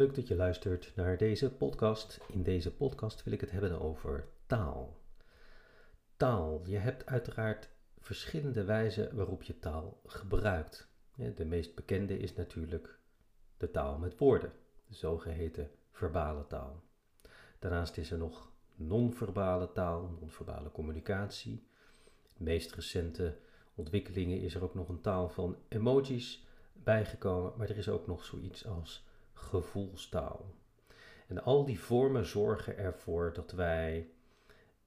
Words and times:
Leuk 0.00 0.14
dat 0.14 0.28
je 0.28 0.36
luistert 0.36 0.92
naar 0.94 1.16
deze 1.16 1.50
podcast. 1.50 2.20
In 2.28 2.42
deze 2.42 2.74
podcast 2.74 3.22
wil 3.22 3.32
ik 3.32 3.40
het 3.40 3.50
hebben 3.50 3.80
over 3.80 4.28
taal. 4.46 4.98
Taal. 6.16 6.62
Je 6.66 6.76
hebt 6.76 7.06
uiteraard 7.06 7.68
verschillende 7.98 8.64
wijzen 8.64 9.16
waarop 9.16 9.42
je 9.42 9.58
taal 9.58 10.00
gebruikt. 10.06 10.88
De 11.36 11.44
meest 11.44 11.74
bekende 11.74 12.18
is 12.18 12.34
natuurlijk 12.34 12.98
de 13.56 13.70
taal 13.70 13.98
met 13.98 14.18
woorden, 14.18 14.52
de 14.86 14.94
zogeheten 14.94 15.70
verbale 15.90 16.46
taal. 16.46 16.82
Daarnaast 17.58 17.96
is 17.96 18.10
er 18.10 18.18
nog 18.18 18.52
non-verbale 18.74 19.72
taal, 19.72 20.16
non-verbale 20.20 20.70
communicatie. 20.70 21.66
De 22.36 22.44
meest 22.44 22.74
recente 22.74 23.36
ontwikkelingen 23.74 24.40
is 24.40 24.54
er 24.54 24.62
ook 24.62 24.74
nog 24.74 24.88
een 24.88 25.00
taal 25.00 25.28
van 25.28 25.56
emojis 25.68 26.46
bijgekomen, 26.72 27.52
maar 27.56 27.70
er 27.70 27.78
is 27.78 27.88
ook 27.88 28.06
nog 28.06 28.24
zoiets 28.24 28.66
als 28.66 29.08
gevoelstaal. 29.40 30.54
En 31.26 31.42
al 31.42 31.64
die 31.64 31.80
vormen 31.80 32.26
zorgen 32.26 32.76
ervoor 32.76 33.32
dat 33.32 33.52
wij 33.52 34.10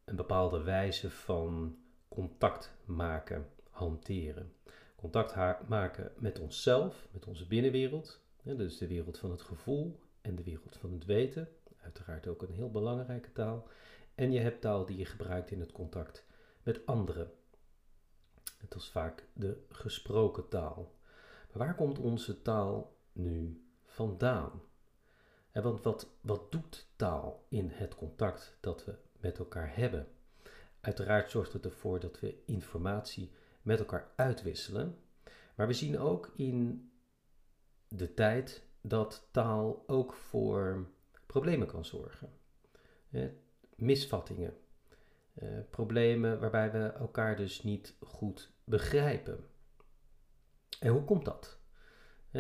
een 0.06 0.16
bepaalde 0.16 0.62
wijze 0.62 1.10
van 1.10 1.78
contact 2.08 2.72
maken, 2.86 3.50
hanteren. 3.70 4.54
Contact 4.96 5.36
maken 5.68 6.12
met 6.18 6.40
onszelf, 6.40 7.08
met 7.12 7.26
onze 7.26 7.48
binnenwereld, 7.48 8.20
dus 8.44 8.78
de 8.78 8.88
wereld 8.88 9.18
van 9.18 9.32
het 9.32 9.42
gevoel 9.42 10.00
en 10.22 10.36
de 10.36 10.44
wereld 10.44 10.78
van 10.78 10.92
het 10.94 11.06
weten. 11.06 11.50
Uiteraard 11.82 12.28
ook 12.28 12.42
een 12.42 12.54
heel 12.54 12.72
belangrijke 12.72 13.32
taal. 13.32 13.68
En 14.16 14.32
je 14.32 14.40
hebt 14.40 14.62
taal 14.62 14.86
die 14.86 14.98
je 14.98 15.06
gebruikt 15.06 15.52
in 15.52 15.60
het 15.60 15.72
contact 15.72 16.26
met 16.64 16.86
anderen. 16.86 17.32
Het 18.58 18.76
is 18.76 18.90
vaak 18.90 19.28
de 19.34 19.58
gesproken 19.70 20.48
taal. 20.48 20.92
Maar 21.52 21.66
waar 21.66 21.76
komt 21.76 22.00
onze 22.00 22.42
taal 22.42 22.96
nu 23.14 23.64
vandaan? 23.94 24.62
Want 25.52 25.82
wat, 25.82 26.08
wat 26.22 26.52
doet 26.52 26.88
taal 26.96 27.46
in 27.50 27.70
het 27.70 27.96
contact 27.96 28.58
dat 28.60 28.86
we 28.86 28.96
met 29.20 29.38
elkaar 29.38 29.76
hebben? 29.76 30.08
Uiteraard 30.82 31.32
zorgt 31.32 31.54
het 31.54 31.66
ervoor 31.66 32.00
dat 32.00 32.20
we 32.20 32.44
informatie 32.46 33.32
met 33.62 33.80
elkaar 33.80 34.12
uitwisselen. 34.16 34.98
Maar 35.56 35.68
we 35.68 35.74
zien 35.74 36.00
ook 36.00 36.32
in 36.36 36.92
de 37.88 38.14
tijd 38.14 38.64
dat 38.82 39.28
taal 39.32 39.84
ook 39.88 40.14
voor 40.14 40.88
problemen 41.26 41.68
kan 41.68 41.86
zorgen. 41.86 42.30
misvattingen. 43.76 44.58
Eh, 45.34 45.48
problemen 45.70 46.40
waarbij 46.40 46.72
we 46.72 46.80
elkaar 46.80 47.36
dus 47.36 47.64
niet 47.64 47.96
goed 48.00 48.52
begrijpen. 48.64 49.46
En 50.80 50.92
hoe 50.92 51.04
komt 51.04 51.26
dat? 51.26 51.63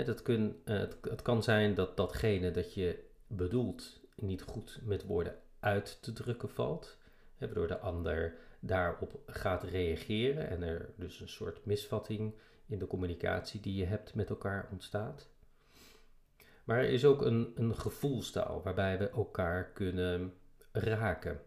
Dat 0.01 0.21
kun, 0.21 0.61
uh, 0.65 0.77
het, 0.77 0.97
het, 1.01 1.21
kan 1.21 1.43
zijn 1.43 1.75
dat 1.75 1.97
datgene 1.97 2.51
dat 2.51 2.73
je 2.73 3.03
bedoelt 3.27 4.01
niet 4.15 4.41
goed 4.41 4.79
met 4.83 5.05
woorden 5.05 5.39
uit 5.59 5.97
te 6.01 6.13
drukken 6.13 6.49
valt, 6.49 6.97
waardoor 7.37 7.67
de 7.67 7.79
ander 7.79 8.35
daarop 8.59 9.19
gaat 9.25 9.63
reageren 9.63 10.49
en 10.49 10.61
er 10.61 10.93
dus 10.97 11.19
een 11.19 11.29
soort 11.29 11.65
misvatting 11.65 12.33
in 12.65 12.79
de 12.79 12.87
communicatie 12.87 13.59
die 13.59 13.75
je 13.75 13.85
hebt 13.85 14.15
met 14.15 14.29
elkaar 14.29 14.67
ontstaat. 14.71 15.29
Maar 16.63 16.77
er 16.77 16.89
is 16.89 17.05
ook 17.05 17.21
een, 17.21 17.51
een 17.55 17.75
gevoelstaal 17.75 18.61
waarbij 18.63 18.97
we 18.97 19.09
elkaar 19.09 19.71
kunnen 19.71 20.33
raken. 20.71 21.41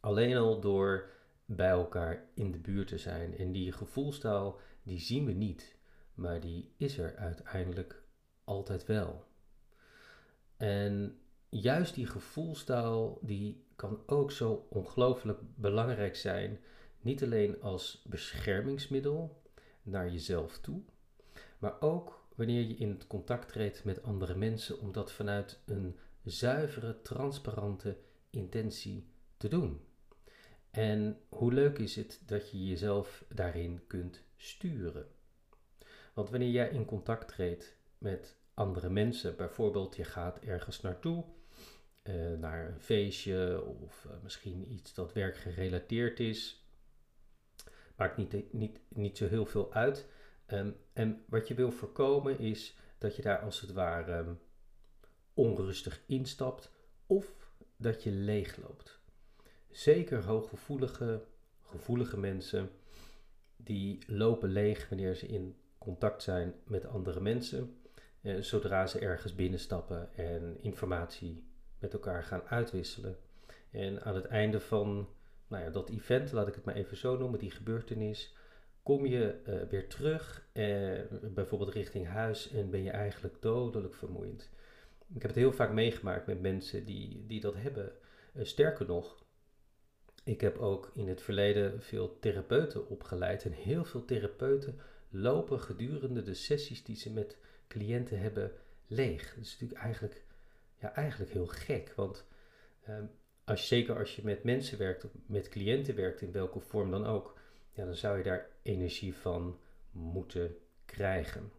Alleen 0.00 0.36
al 0.36 0.60
door 0.60 1.10
bij 1.44 1.68
elkaar 1.68 2.28
in 2.34 2.52
de 2.52 2.58
buurt 2.58 2.88
te 2.88 2.98
zijn. 2.98 3.36
En 3.38 3.52
die 3.52 3.72
gevoelstaal, 3.72 4.60
die 4.82 5.00
zien 5.00 5.24
we 5.24 5.32
niet, 5.32 5.78
maar 6.20 6.40
die 6.40 6.72
is 6.76 6.98
er 6.98 7.16
uiteindelijk 7.16 8.02
altijd 8.44 8.86
wel. 8.86 9.24
En 10.56 11.18
juist 11.48 11.94
die 11.94 12.06
gevoelstaal, 12.06 13.18
die 13.22 13.64
kan 13.76 14.02
ook 14.06 14.32
zo 14.32 14.66
ongelooflijk 14.68 15.40
belangrijk 15.54 16.16
zijn. 16.16 16.60
Niet 17.00 17.22
alleen 17.22 17.62
als 17.62 18.04
beschermingsmiddel 18.08 19.42
naar 19.82 20.10
jezelf 20.10 20.58
toe, 20.58 20.82
maar 21.58 21.80
ook 21.80 22.28
wanneer 22.34 22.62
je 22.62 22.74
in 22.74 23.06
contact 23.06 23.48
treedt 23.48 23.84
met 23.84 24.02
andere 24.02 24.34
mensen, 24.34 24.80
om 24.80 24.92
dat 24.92 25.12
vanuit 25.12 25.60
een 25.66 25.98
zuivere, 26.24 27.02
transparante 27.02 27.96
intentie 28.30 29.08
te 29.36 29.48
doen. 29.48 29.80
En 30.70 31.20
hoe 31.28 31.52
leuk 31.52 31.78
is 31.78 31.96
het 31.96 32.22
dat 32.26 32.50
je 32.50 32.66
jezelf 32.66 33.24
daarin 33.28 33.86
kunt 33.86 34.22
sturen? 34.36 35.06
Want 36.12 36.30
wanneer 36.30 36.50
jij 36.50 36.68
in 36.68 36.84
contact 36.84 37.28
treedt 37.28 37.76
met 37.98 38.36
andere 38.54 38.90
mensen, 38.90 39.36
bijvoorbeeld 39.36 39.96
je 39.96 40.04
gaat 40.04 40.38
ergens 40.38 40.80
naartoe, 40.80 41.24
uh, 42.02 42.38
naar 42.38 42.68
een 42.68 42.80
feestje 42.80 43.64
of 43.64 44.04
uh, 44.04 44.12
misschien 44.22 44.72
iets 44.72 44.94
dat 44.94 45.12
werkgerelateerd 45.12 46.20
is, 46.20 46.64
maakt 47.96 48.16
niet, 48.16 48.52
niet, 48.52 48.80
niet 48.88 49.16
zo 49.16 49.28
heel 49.28 49.46
veel 49.46 49.72
uit. 49.72 50.06
Um, 50.46 50.76
en 50.92 51.24
wat 51.28 51.48
je 51.48 51.54
wil 51.54 51.70
voorkomen 51.70 52.38
is 52.38 52.76
dat 52.98 53.16
je 53.16 53.22
daar 53.22 53.38
als 53.38 53.60
het 53.60 53.72
ware 53.72 54.16
um, 54.16 54.38
onrustig 55.34 56.00
instapt 56.06 56.70
of 57.06 57.34
dat 57.76 58.02
je 58.02 58.10
leegloopt. 58.10 59.00
Zeker 59.70 60.24
hooggevoelige, 60.24 61.24
gevoelige 61.62 62.18
mensen, 62.18 62.70
die 63.56 63.98
lopen 64.06 64.48
leeg 64.48 64.88
wanneer 64.88 65.14
ze 65.14 65.26
in 65.26 65.56
contact 65.84 66.22
zijn 66.22 66.54
met 66.64 66.86
andere 66.86 67.20
mensen. 67.20 67.76
Eh, 68.20 68.40
zodra 68.40 68.86
ze 68.86 68.98
ergens 68.98 69.34
binnenstappen 69.34 70.14
en 70.14 70.56
informatie 70.60 71.44
met 71.78 71.92
elkaar 71.92 72.24
gaan 72.24 72.42
uitwisselen. 72.42 73.16
En 73.70 74.02
aan 74.02 74.14
het 74.14 74.24
einde 74.24 74.60
van 74.60 75.08
nou 75.50 75.64
ja, 75.64 75.70
dat 75.70 75.90
event, 75.90 76.32
laat 76.32 76.48
ik 76.48 76.54
het 76.54 76.64
maar 76.64 76.74
even 76.74 76.96
zo 76.96 77.18
noemen, 77.18 77.38
die 77.38 77.50
gebeurtenis, 77.50 78.34
kom 78.82 79.06
je 79.06 79.40
uh, 79.46 79.62
weer 79.62 79.88
terug, 79.88 80.46
uh, 80.52 81.00
bijvoorbeeld 81.22 81.72
richting 81.72 82.06
huis, 82.06 82.50
en 82.50 82.70
ben 82.70 82.82
je 82.82 82.90
eigenlijk 82.90 83.42
dodelijk 83.42 83.94
vermoeiend. 83.94 84.50
Ik 85.14 85.22
heb 85.22 85.30
het 85.30 85.40
heel 85.40 85.52
vaak 85.52 85.72
meegemaakt 85.72 86.26
met 86.26 86.40
mensen 86.40 86.84
die, 86.84 87.24
die 87.26 87.40
dat 87.40 87.54
hebben. 87.56 87.92
Uh, 88.34 88.44
sterker 88.44 88.86
nog, 88.86 89.24
ik 90.24 90.40
heb 90.40 90.58
ook 90.58 90.90
in 90.94 91.08
het 91.08 91.22
verleden 91.22 91.82
veel 91.82 92.18
therapeuten 92.18 92.88
opgeleid 92.88 93.44
en 93.44 93.52
heel 93.52 93.84
veel 93.84 94.04
therapeuten 94.04 94.78
lopen 95.10 95.60
gedurende 95.60 96.22
de 96.22 96.34
sessies 96.34 96.84
die 96.84 96.96
ze 96.96 97.12
met 97.12 97.36
cliënten 97.68 98.20
hebben 98.20 98.52
leeg. 98.86 99.34
Dat 99.34 99.44
is 99.44 99.52
natuurlijk 99.52 99.80
eigenlijk, 99.80 100.24
ja, 100.80 100.94
eigenlijk 100.94 101.32
heel 101.32 101.46
gek, 101.46 101.92
want 101.96 102.26
ehm, 102.82 103.04
als, 103.44 103.68
zeker 103.68 103.98
als 103.98 104.16
je 104.16 104.24
met 104.24 104.44
mensen 104.44 104.78
werkt, 104.78 105.06
met 105.26 105.48
cliënten 105.48 105.94
werkt, 105.94 106.20
in 106.20 106.32
welke 106.32 106.60
vorm 106.60 106.90
dan 106.90 107.06
ook, 107.06 107.38
ja, 107.72 107.84
dan 107.84 107.94
zou 107.94 108.18
je 108.18 108.24
daar 108.24 108.48
energie 108.62 109.14
van 109.14 109.58
moeten 109.90 110.56
krijgen. 110.84 111.52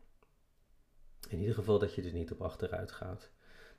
In 1.29 1.40
ieder 1.40 1.56
geval 1.56 1.79
dat 1.79 1.94
je 1.94 2.01
er 2.01 2.13
niet 2.13 2.31
op 2.31 2.41
achteruit 2.41 2.91
gaat. 2.91 3.31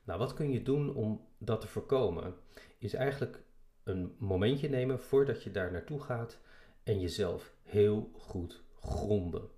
Nou, 0.03 0.19
wat 0.19 0.33
kun 0.33 0.51
je 0.51 0.61
doen 0.61 0.95
om 0.95 1.27
dat 1.37 1.61
te 1.61 1.67
voorkomen? 1.67 2.35
Is 2.77 2.93
eigenlijk 2.93 3.41
een 3.83 4.15
momentje 4.17 4.69
nemen 4.69 4.99
voordat 4.99 5.43
je 5.43 5.51
daar 5.51 5.71
naartoe 5.71 5.99
gaat 5.99 6.39
en 6.83 6.99
jezelf 6.99 7.53
heel 7.63 8.11
goed 8.13 8.63
gronden. 8.79 9.49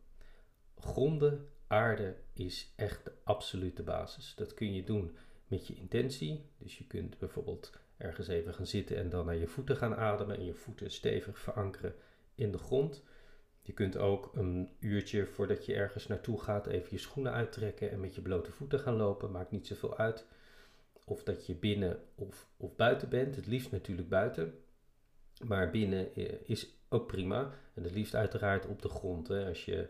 Gronden, 0.80 1.50
aarde 1.68 2.16
is 2.34 2.74
echt 2.76 3.06
de 3.06 3.12
absolute 3.24 3.84
basis. 3.84 4.34
Dat 4.36 4.54
kun 4.54 4.74
je 4.74 4.84
doen 4.84 5.16
met 5.48 5.68
je 5.68 5.76
intentie. 5.76 6.46
Dus 6.58 6.78
je 6.78 6.88
kunt 6.88 7.20
bijvoorbeeld 7.20 7.72
ergens 7.98 8.28
even 8.28 8.54
gaan 8.54 8.68
zitten 8.68 8.98
en 8.98 9.10
dan 9.10 9.26
naar 9.26 9.36
je 9.36 9.48
voeten 9.48 9.76
gaan 9.76 9.96
ademen 9.96 10.38
en 10.38 10.46
je 10.46 10.54
voeten 10.54 10.92
stevig 10.92 11.40
verankeren 11.40 11.96
in 12.36 12.52
de 12.52 12.58
grond. 12.58 13.04
Je 13.62 13.74
kunt 13.74 13.98
ook 13.98 14.32
een 14.36 14.70
uurtje 14.80 15.26
voordat 15.26 15.66
je 15.66 15.74
ergens 15.74 16.08
naartoe 16.08 16.42
gaat 16.42 16.68
even 16.68 16.88
je 16.92 16.98
schoenen 16.98 17.32
uittrekken 17.32 17.92
en 17.92 18.00
met 18.00 18.16
je 18.16 18.22
blote 18.22 18.52
voeten 18.52 18.80
gaan 18.80 18.96
lopen. 18.96 19.32
Maakt 19.32 19.52
niet 19.52 19.68
zoveel 19.68 19.98
uit 19.98 20.26
of 21.06 21.24
dat 21.24 21.46
je 21.46 21.56
binnen 21.56 22.00
of, 22.16 22.48
of 22.58 22.76
buiten 22.76 23.10
bent. 23.10 23.36
Het 23.36 23.48
liefst 23.48 23.72
natuurlijk 23.72 24.10
buiten. 24.10 24.54
Maar 25.44 25.72
binnen 25.72 26.16
eh, 26.16 26.34
is 26.44 26.74
ook 26.90 27.08
prima. 27.08 27.52
En 27.74 27.84
het 27.84 27.92
liefst 27.92 28.16
uiteraard 28.16 28.66
op 28.66 28.82
de 28.82 28.90
grond. 28.90 29.28
Hè. 29.28 29.48
Als 29.48 29.66
je 29.66 29.90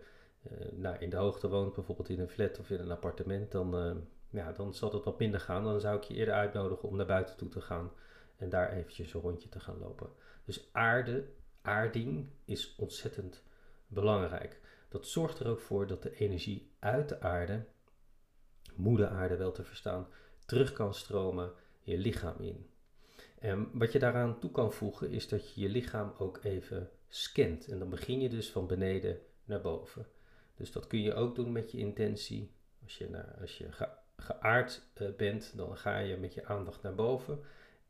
nou, 0.71 0.97
in 0.99 1.09
de 1.09 1.15
hoogte 1.15 1.49
woont, 1.49 1.73
bijvoorbeeld 1.73 2.09
in 2.09 2.19
een 2.19 2.29
flat 2.29 2.59
of 2.59 2.69
in 2.69 2.79
een 2.79 2.91
appartement, 2.91 3.51
dan, 3.51 3.87
uh, 3.87 3.95
ja, 4.29 4.51
dan 4.51 4.73
zal 4.73 4.91
het 4.91 5.03
wat 5.03 5.19
minder 5.19 5.39
gaan. 5.39 5.63
Dan 5.63 5.79
zou 5.79 5.97
ik 5.97 6.03
je 6.03 6.13
eerder 6.13 6.33
uitnodigen 6.33 6.89
om 6.89 6.95
naar 6.95 7.05
buiten 7.05 7.37
toe 7.37 7.49
te 7.49 7.61
gaan 7.61 7.91
en 8.37 8.49
daar 8.49 8.71
eventjes 8.71 9.13
een 9.13 9.21
rondje 9.21 9.49
te 9.49 9.59
gaan 9.59 9.77
lopen. 9.79 10.09
Dus 10.45 10.69
aarde, 10.71 11.27
aarding 11.61 12.29
is 12.45 12.75
ontzettend 12.75 13.43
belangrijk. 13.87 14.59
Dat 14.89 15.07
zorgt 15.07 15.39
er 15.39 15.47
ook 15.47 15.59
voor 15.59 15.87
dat 15.87 16.03
de 16.03 16.15
energie 16.15 16.71
uit 16.79 17.09
de 17.09 17.21
aarde, 17.21 17.65
moeder 18.75 19.07
aarde 19.07 19.35
wel 19.35 19.51
te 19.51 19.63
verstaan, 19.63 20.07
terug 20.45 20.73
kan 20.73 20.93
stromen 20.93 21.51
je 21.81 21.97
lichaam 21.97 22.39
in. 22.39 22.69
En 23.39 23.69
wat 23.73 23.91
je 23.91 23.99
daaraan 23.99 24.39
toe 24.39 24.51
kan 24.51 24.73
voegen 24.73 25.11
is 25.11 25.27
dat 25.27 25.53
je 25.53 25.61
je 25.61 25.69
lichaam 25.69 26.13
ook 26.17 26.39
even 26.43 26.89
scant. 27.07 27.67
En 27.67 27.79
dan 27.79 27.89
begin 27.89 28.19
je 28.19 28.29
dus 28.29 28.51
van 28.51 28.67
beneden 28.67 29.19
naar 29.45 29.61
boven. 29.61 30.05
Dus 30.55 30.71
dat 30.71 30.87
kun 30.87 31.01
je 31.01 31.13
ook 31.13 31.35
doen 31.35 31.51
met 31.51 31.71
je 31.71 31.77
intentie. 31.77 32.51
Als 32.83 32.97
je, 32.97 33.09
naar, 33.09 33.37
als 33.41 33.57
je 33.57 33.67
geaard 34.17 34.81
eh, 34.93 35.07
bent, 35.17 35.53
dan 35.55 35.77
ga 35.77 35.97
je 35.97 36.17
met 36.17 36.33
je 36.33 36.45
aandacht 36.45 36.81
naar 36.81 36.95
boven 36.95 37.39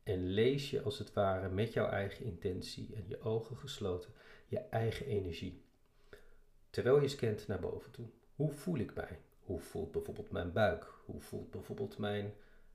en 0.02 0.26
lees 0.26 0.70
je 0.70 0.82
als 0.82 0.98
het 0.98 1.12
ware 1.12 1.48
met 1.48 1.72
jouw 1.72 1.88
eigen 1.88 2.24
intentie 2.24 2.94
en 2.94 3.04
je 3.08 3.20
ogen 3.20 3.56
gesloten 3.56 4.10
je 4.46 4.58
eigen 4.58 5.06
energie. 5.06 5.64
Terwijl 6.70 7.00
je 7.00 7.08
scant 7.08 7.46
naar 7.46 7.60
boven 7.60 7.92
toe. 7.92 8.06
Hoe 8.34 8.52
voel 8.52 8.78
ik 8.78 8.94
mij? 8.94 9.20
Hoe 9.40 9.60
voelt 9.60 9.92
bijvoorbeeld 9.92 10.30
mijn 10.30 10.52
buik? 10.52 10.92
Hoe 11.04 11.20
voelt 11.20 11.50
bijvoorbeeld 11.50 11.98
mijn 11.98 12.34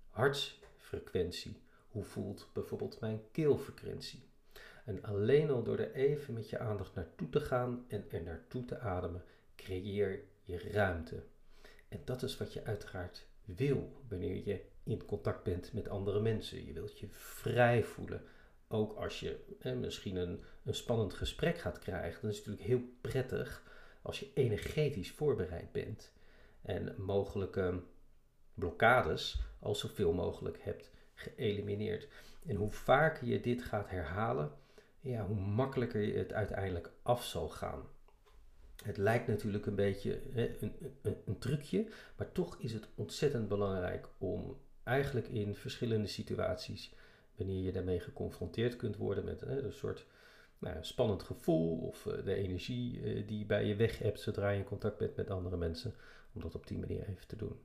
hartsfrequentie? 0.09 1.61
Hoe 1.89 2.03
voelt 2.03 2.49
bijvoorbeeld 2.53 2.99
mijn 2.99 3.21
keelfrequentie? 3.31 4.23
En 4.85 5.03
alleen 5.03 5.49
al 5.49 5.63
door 5.63 5.77
er 5.77 5.93
even 5.93 6.33
met 6.33 6.49
je 6.49 6.59
aandacht 6.59 6.95
naartoe 6.95 7.29
te 7.29 7.39
gaan 7.39 7.85
en 7.87 8.05
er 8.09 8.23
naartoe 8.23 8.65
te 8.65 8.79
ademen, 8.79 9.23
creëer 9.61 10.23
je 10.43 10.57
ruimte. 10.71 11.23
En 11.87 12.01
dat 12.05 12.23
is 12.23 12.37
wat 12.37 12.53
je 12.53 12.63
uiteraard 12.63 13.27
wil 13.45 14.01
wanneer 14.07 14.47
je 14.47 14.61
in 14.83 15.05
contact 15.05 15.43
bent 15.43 15.73
met 15.73 15.89
andere 15.89 16.19
mensen. 16.19 16.65
Je 16.65 16.73
wilt 16.73 16.99
je 16.99 17.07
vrij 17.09 17.83
voelen. 17.83 18.23
Ook 18.67 18.93
als 18.93 19.19
je 19.19 19.39
misschien 19.79 20.15
een, 20.15 20.41
een 20.63 20.73
spannend 20.73 21.13
gesprek 21.13 21.57
gaat 21.57 21.79
krijgen, 21.79 22.21
dan 22.21 22.29
is 22.29 22.37
het 22.37 22.45
natuurlijk 22.45 22.67
heel 22.67 22.89
prettig 23.01 23.63
als 24.01 24.19
je 24.19 24.31
energetisch 24.33 25.11
voorbereid 25.11 25.71
bent 25.71 26.13
en 26.61 26.95
mogelijke 26.97 27.83
blokkades 28.53 29.41
al 29.59 29.75
zoveel 29.75 30.13
mogelijk 30.13 30.57
hebt 30.61 30.91
geëlimineerd. 31.13 32.07
En 32.45 32.55
hoe 32.55 32.71
vaker 32.71 33.27
je 33.27 33.39
dit 33.39 33.61
gaat 33.61 33.89
herhalen, 33.89 34.51
ja, 34.99 35.25
hoe 35.25 35.39
makkelijker 35.39 36.01
je 36.01 36.17
het 36.17 36.33
uiteindelijk 36.33 36.91
af 37.01 37.23
zal 37.23 37.49
gaan. 37.49 37.89
Het 38.83 38.97
lijkt 38.97 39.27
natuurlijk 39.27 39.65
een 39.65 39.75
beetje 39.75 40.19
hè, 40.31 40.55
een, 40.59 40.73
een, 41.01 41.17
een, 41.25 41.39
trucje, 41.39 41.87
maar 42.15 42.31
toch 42.31 42.57
is 42.59 42.73
het 42.73 42.87
ontzettend 42.95 43.47
belangrijk 43.47 44.07
om 44.17 44.57
eigenlijk 44.83 45.27
in 45.27 45.55
verschillende 45.55 46.07
situaties, 46.07 46.93
wanneer 47.35 47.63
je 47.63 47.71
daarmee 47.71 47.99
geconfronteerd 47.99 48.75
kunt 48.75 48.97
worden 48.97 49.25
met 49.25 49.41
hè, 49.41 49.61
een 49.61 49.73
soort 49.73 50.05
nou, 50.59 50.77
spannend 50.81 51.23
gevoel 51.23 51.77
of 51.77 52.05
uh, 52.05 52.25
de 52.25 52.35
energie 52.35 53.01
uh, 53.01 53.27
die 53.27 53.45
bij 53.45 53.65
je 53.65 53.75
weg 53.75 53.99
hebt 53.99 54.19
zodra 54.19 54.49
je 54.49 54.57
in 54.57 54.63
contact 54.63 54.97
bent 54.97 55.15
met 55.15 55.29
andere 55.29 55.57
mensen, 55.57 55.93
om 56.33 56.41
dat 56.41 56.55
op 56.55 56.67
die 56.67 56.79
manier 56.79 57.07
even 57.07 57.27
te 57.27 57.35
doen. 57.35 57.59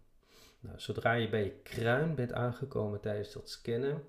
Nou, 0.61 0.81
zodra 0.81 1.13
je 1.13 1.29
bij 1.29 1.45
je 1.45 1.53
kruin 1.63 2.15
bent 2.15 2.33
aangekomen 2.33 3.01
tijdens 3.01 3.33
dat 3.33 3.51
scannen, 3.51 4.05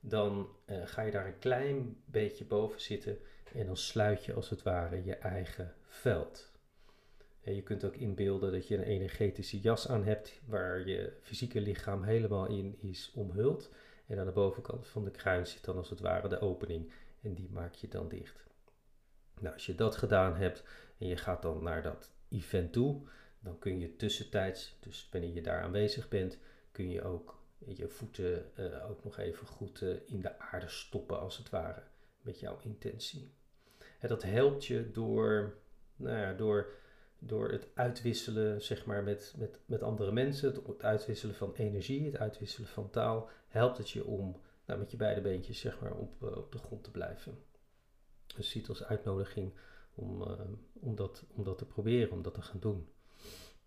dan 0.00 0.48
uh, 0.66 0.76
ga 0.84 1.02
je 1.02 1.10
daar 1.10 1.26
een 1.26 1.38
klein 1.38 1.96
beetje 2.04 2.44
boven 2.44 2.80
zitten 2.80 3.18
en 3.54 3.66
dan 3.66 3.76
sluit 3.76 4.24
je 4.24 4.34
als 4.34 4.50
het 4.50 4.62
ware 4.62 5.04
je 5.04 5.14
eigen 5.14 5.74
veld. 5.94 6.52
En 7.40 7.54
je 7.54 7.62
kunt 7.62 7.84
ook 7.84 7.96
inbeelden 7.96 8.52
dat 8.52 8.68
je 8.68 8.76
een 8.76 8.82
energetische 8.82 9.60
jas 9.60 9.88
aan 9.88 10.04
hebt 10.04 10.40
waar 10.46 10.88
je 10.88 11.12
fysieke 11.20 11.60
lichaam 11.60 12.02
helemaal 12.02 12.46
in 12.46 12.76
is 12.80 13.12
omhuld. 13.14 13.70
En 14.06 14.18
aan 14.18 14.26
de 14.26 14.32
bovenkant 14.32 14.86
van 14.86 15.04
de 15.04 15.10
kruin 15.10 15.46
zit 15.46 15.64
dan 15.64 15.76
als 15.76 15.90
het 15.90 16.00
ware 16.00 16.28
de 16.28 16.40
opening 16.40 16.92
en 17.20 17.34
die 17.34 17.48
maak 17.50 17.74
je 17.74 17.88
dan 17.88 18.08
dicht. 18.08 18.44
Nou, 19.40 19.54
als 19.54 19.66
je 19.66 19.74
dat 19.74 19.96
gedaan 19.96 20.36
hebt 20.36 20.64
en 20.98 21.06
je 21.06 21.16
gaat 21.16 21.42
dan 21.42 21.62
naar 21.62 21.82
dat 21.82 22.12
event 22.28 22.72
toe, 22.72 23.02
dan 23.40 23.58
kun 23.58 23.80
je 23.80 23.96
tussentijds, 23.96 24.76
dus 24.80 25.08
wanneer 25.12 25.34
je 25.34 25.42
daar 25.42 25.62
aanwezig 25.62 26.08
bent, 26.08 26.38
kun 26.72 26.90
je 26.90 27.02
ook 27.02 27.42
je 27.66 27.88
voeten 27.88 28.50
uh, 28.58 28.90
ook 28.90 29.04
nog 29.04 29.18
even 29.18 29.46
goed 29.46 29.80
uh, 29.80 29.96
in 30.06 30.20
de 30.20 30.38
aarde 30.38 30.68
stoppen 30.68 31.20
als 31.20 31.36
het 31.36 31.50
ware 31.50 31.82
met 32.20 32.40
jouw 32.40 32.58
intentie. 32.62 33.32
En 33.98 34.08
dat 34.08 34.22
helpt 34.22 34.66
je 34.66 34.90
door, 34.90 35.56
nou 35.96 36.18
ja, 36.18 36.32
door, 36.32 36.72
door 37.18 37.50
het 37.50 37.68
uitwisselen 37.74 38.62
zeg 38.62 38.86
maar, 38.86 39.02
met, 39.02 39.34
met, 39.36 39.58
met 39.66 39.82
andere 39.82 40.12
mensen, 40.12 40.54
het 40.54 40.82
uitwisselen 40.82 41.34
van 41.34 41.54
energie, 41.54 42.04
het 42.04 42.16
uitwisselen 42.16 42.68
van 42.68 42.90
taal, 42.90 43.28
helpt 43.48 43.78
het 43.78 43.90
je 43.90 44.04
om 44.04 44.40
nou, 44.66 44.78
met 44.78 44.90
je 44.90 44.96
beide 44.96 45.20
beentjes 45.20 45.60
zeg 45.60 45.80
maar, 45.80 45.94
op, 45.94 46.22
uh, 46.22 46.36
op 46.36 46.52
de 46.52 46.58
grond 46.58 46.84
te 46.84 46.90
blijven. 46.90 47.38
Dus 48.36 48.50
ziet 48.50 48.68
als 48.68 48.84
uitnodiging 48.84 49.52
om, 49.94 50.22
om, 50.72 50.94
dat, 50.94 51.24
om 51.34 51.44
dat 51.44 51.58
te 51.58 51.66
proberen, 51.66 52.12
om 52.12 52.22
dat 52.22 52.34
te 52.34 52.42
gaan 52.42 52.60
doen. 52.60 52.88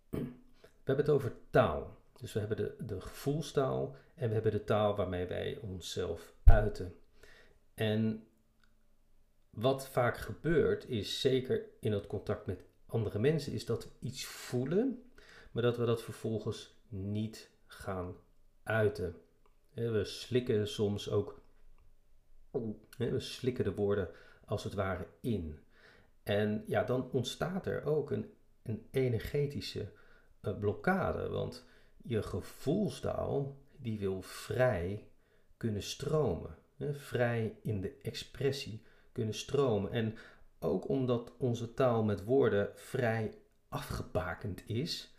We 0.09 0.93
hebben 0.93 1.05
het 1.05 1.13
over 1.13 1.33
taal. 1.49 1.97
Dus 2.19 2.33
we 2.33 2.39
hebben 2.39 2.57
de, 2.57 2.75
de 2.85 3.01
gevoelstaal 3.01 3.95
en 4.15 4.27
we 4.27 4.33
hebben 4.33 4.51
de 4.51 4.63
taal 4.63 4.95
waarmee 4.95 5.25
wij 5.25 5.57
onszelf 5.61 6.33
uiten. 6.43 6.95
En 7.73 8.27
wat 9.57 9.87
vaak 9.87 10.17
gebeurt 10.17 10.89
is, 10.89 11.21
zeker 11.21 11.65
in 11.79 11.91
het 11.91 12.07
contact 12.07 12.45
met 12.45 12.63
andere 12.85 13.19
mensen, 13.19 13.53
is 13.53 13.65
dat 13.65 13.83
we 13.83 13.89
iets 13.99 14.25
voelen, 14.25 15.03
maar 15.51 15.63
dat 15.63 15.77
we 15.77 15.85
dat 15.85 16.01
vervolgens 16.01 16.77
niet 16.87 17.49
gaan 17.65 18.15
uiten. 18.63 19.15
We 19.73 20.03
slikken 20.03 20.67
soms 20.67 21.09
ook, 21.09 21.41
we 22.97 23.19
slikken 23.19 23.63
de 23.63 23.73
woorden 23.73 24.09
als 24.45 24.63
het 24.63 24.73
ware 24.73 25.07
in. 25.21 25.59
En 26.23 26.63
ja, 26.67 26.83
dan 26.83 27.11
ontstaat 27.11 27.65
er 27.65 27.83
ook 27.83 28.11
een, 28.11 28.33
een 28.63 28.87
energetische 28.91 29.91
uh, 30.41 30.57
blokkade, 30.59 31.29
want 31.29 31.65
je 32.03 32.23
gevoelstaal 32.23 33.57
die 33.77 33.99
wil 33.99 34.21
vrij 34.21 35.07
kunnen 35.57 35.83
stromen. 35.83 36.57
Vrij 36.91 37.59
in 37.61 37.81
de 37.81 37.97
expressie 38.01 38.85
kunnen 39.17 39.33
stromen. 39.33 39.91
En 39.91 40.15
ook 40.59 40.89
omdat 40.89 41.33
onze 41.37 41.73
taal 41.73 42.03
met 42.03 42.23
woorden 42.23 42.69
vrij 42.75 43.37
afgebakend 43.69 44.63
is, 44.67 45.15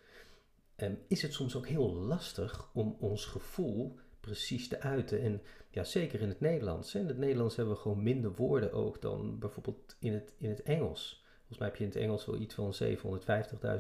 ehm, 0.77 0.95
is 1.09 1.23
het 1.23 1.33
soms 1.33 1.57
ook 1.57 1.67
heel 1.67 1.93
lastig 1.93 2.71
om 2.75 2.97
ons 3.01 3.25
gevoel 3.25 3.99
precies 4.21 4.69
te 4.69 4.81
uiten. 4.81 5.21
En 5.21 5.43
ja, 5.71 5.85
zeker 5.85 6.21
in 6.21 6.29
het 6.29 6.41
Nederlands. 6.41 6.95
In 6.95 7.07
het 7.07 7.19
Nederlands 7.19 7.57
hebben 7.57 7.75
we 7.75 7.81
gewoon 7.81 8.03
minder 8.03 8.35
woorden 8.35 8.73
ook 8.73 9.03
dan 9.03 9.39
bijvoorbeeld 9.39 9.97
in 9.99 10.13
het, 10.13 10.35
in 10.39 10.51
het 10.51 10.63
Engels. 10.63 11.25
Volgens 11.37 11.59
mij 11.59 11.69
heb 11.69 11.77
je 11.77 11.85
in 11.85 11.91
het 11.91 11.99
Engels 11.99 12.27
wel 12.27 12.37
iets 12.37 12.55
van 12.55 12.75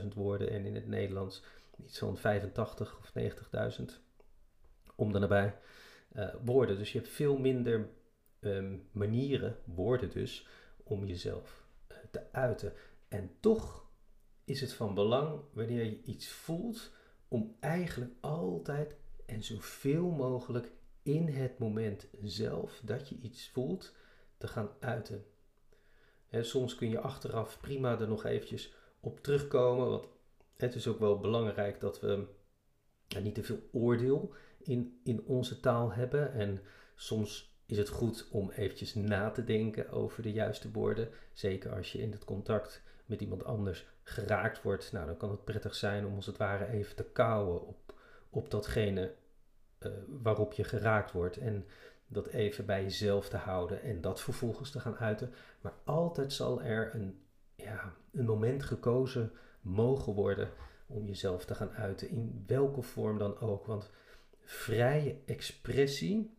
750.000 0.02 0.14
woorden 0.14 0.50
en 0.50 0.64
in 0.64 0.74
het 0.74 0.86
Nederlands 0.86 1.42
iets 1.84 1.98
van 1.98 2.18
85 2.18 2.98
of 2.98 3.12
90.000 3.80 3.84
om 4.96 5.12
de 5.12 5.18
nabij 5.18 5.54
uh, 6.12 6.28
woorden. 6.44 6.78
Dus 6.78 6.92
je 6.92 6.98
hebt 6.98 7.10
veel 7.10 7.38
minder 7.38 7.88
um, 8.40 8.88
manieren, 8.92 9.56
woorden 9.64 10.10
dus, 10.10 10.46
om 10.82 11.06
jezelf 11.06 11.66
uh, 11.90 11.96
te 12.10 12.32
uiten. 12.32 12.72
En 13.08 13.30
toch 13.40 13.86
is 14.44 14.60
het 14.60 14.72
van 14.72 14.94
belang 14.94 15.40
wanneer 15.52 15.84
je 15.84 16.02
iets 16.02 16.28
voelt, 16.28 16.90
om 17.28 17.56
eigenlijk 17.60 18.12
altijd 18.20 18.96
en 19.26 19.42
zoveel 19.42 20.10
mogelijk 20.10 20.70
in 21.02 21.28
het 21.28 21.58
moment 21.58 22.06
zelf 22.22 22.80
dat 22.84 23.08
je 23.08 23.18
iets 23.20 23.48
voelt, 23.48 23.94
te 24.38 24.48
gaan 24.48 24.70
uiten. 24.80 25.24
En 26.28 26.44
soms 26.44 26.74
kun 26.74 26.88
je 26.88 27.00
achteraf 27.00 27.60
prima 27.60 28.00
er 28.00 28.08
nog 28.08 28.24
eventjes 28.24 28.74
op 29.00 29.20
terugkomen, 29.20 29.88
want 29.88 30.06
het 30.56 30.74
is 30.74 30.86
ook 30.86 30.98
wel 30.98 31.18
belangrijk 31.18 31.80
dat 31.80 32.00
we 32.00 32.26
niet 33.22 33.34
te 33.34 33.42
veel 33.42 33.60
oordeel 33.72 34.34
in, 34.58 35.00
in 35.04 35.24
onze 35.24 35.60
taal 35.60 35.92
hebben. 35.92 36.32
En 36.32 36.60
soms 36.94 37.57
is 37.68 37.78
het 37.78 37.88
goed 37.88 38.26
om 38.30 38.50
eventjes 38.50 38.94
na 38.94 39.30
te 39.30 39.44
denken 39.44 39.90
over 39.90 40.22
de 40.22 40.32
juiste 40.32 40.70
woorden. 40.70 41.08
Zeker 41.32 41.72
als 41.72 41.92
je 41.92 41.98
in 41.98 42.12
het 42.12 42.24
contact 42.24 42.82
met 43.06 43.20
iemand 43.20 43.44
anders 43.44 43.86
geraakt 44.02 44.62
wordt. 44.62 44.92
Nou, 44.92 45.06
dan 45.06 45.16
kan 45.16 45.30
het 45.30 45.44
prettig 45.44 45.74
zijn 45.74 46.06
om 46.06 46.14
als 46.14 46.26
het 46.26 46.36
ware 46.36 46.66
even 46.66 46.96
te 46.96 47.04
kouwen 47.04 47.66
op, 47.66 47.94
op 48.30 48.50
datgene 48.50 49.14
uh, 49.80 49.92
waarop 50.06 50.52
je 50.52 50.64
geraakt 50.64 51.12
wordt. 51.12 51.36
En 51.36 51.66
dat 52.06 52.26
even 52.26 52.66
bij 52.66 52.82
jezelf 52.82 53.28
te 53.28 53.36
houden 53.36 53.82
en 53.82 54.00
dat 54.00 54.20
vervolgens 54.20 54.70
te 54.70 54.80
gaan 54.80 54.96
uiten. 54.96 55.32
Maar 55.60 55.74
altijd 55.84 56.32
zal 56.32 56.62
er 56.62 56.94
een, 56.94 57.22
ja, 57.54 57.94
een 58.12 58.24
moment 58.24 58.62
gekozen 58.62 59.32
mogen 59.60 60.12
worden 60.12 60.50
om 60.86 61.06
jezelf 61.06 61.44
te 61.44 61.54
gaan 61.54 61.72
uiten, 61.72 62.08
in 62.08 62.44
welke 62.46 62.82
vorm 62.82 63.18
dan 63.18 63.38
ook. 63.38 63.66
Want 63.66 63.90
vrije 64.42 65.16
expressie, 65.24 66.37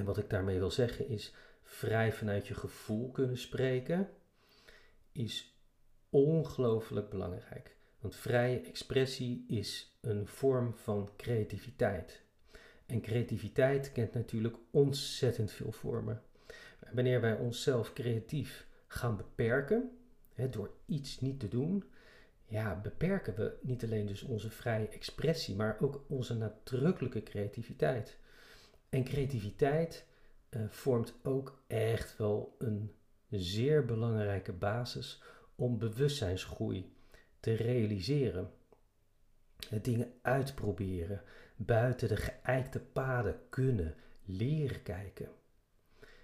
en 0.00 0.06
wat 0.06 0.18
ik 0.18 0.30
daarmee 0.30 0.58
wil 0.58 0.70
zeggen 0.70 1.08
is 1.08 1.34
vrij 1.62 2.12
vanuit 2.12 2.46
je 2.46 2.54
gevoel 2.54 3.10
kunnen 3.10 3.38
spreken, 3.38 4.08
is 5.12 5.54
ongelooflijk 6.10 7.10
belangrijk. 7.10 7.76
Want 7.98 8.16
vrije 8.16 8.60
expressie 8.60 9.44
is 9.48 9.98
een 10.00 10.26
vorm 10.26 10.74
van 10.74 11.10
creativiteit. 11.16 12.22
En 12.86 13.00
creativiteit 13.00 13.92
kent 13.92 14.14
natuurlijk 14.14 14.56
ontzettend 14.70 15.52
veel 15.52 15.72
vormen. 15.72 16.22
Wanneer 16.92 17.20
wij 17.20 17.34
onszelf 17.34 17.92
creatief 17.92 18.66
gaan 18.86 19.16
beperken, 19.16 19.90
hè, 20.34 20.48
door 20.48 20.70
iets 20.86 21.20
niet 21.20 21.40
te 21.40 21.48
doen, 21.48 21.84
ja, 22.46 22.80
beperken 22.80 23.34
we 23.34 23.58
niet 23.62 23.84
alleen 23.84 24.06
dus 24.06 24.22
onze 24.22 24.50
vrije 24.50 24.88
expressie, 24.88 25.56
maar 25.56 25.76
ook 25.80 26.04
onze 26.08 26.36
nadrukkelijke 26.36 27.22
creativiteit. 27.22 28.18
En 28.90 29.04
creativiteit 29.04 30.06
uh, 30.50 30.62
vormt 30.68 31.14
ook 31.22 31.62
echt 31.66 32.16
wel 32.16 32.56
een 32.58 32.94
zeer 33.28 33.84
belangrijke 33.84 34.52
basis 34.52 35.22
om 35.54 35.78
bewustzijnsgroei 35.78 36.92
te 37.40 37.52
realiseren. 37.52 38.50
dingen 39.82 40.12
uitproberen, 40.22 41.22
buiten 41.56 42.08
de 42.08 42.16
geëikte 42.16 42.80
paden 42.80 43.40
kunnen, 43.48 43.94
leren 44.24 44.82
kijken. 44.82 45.28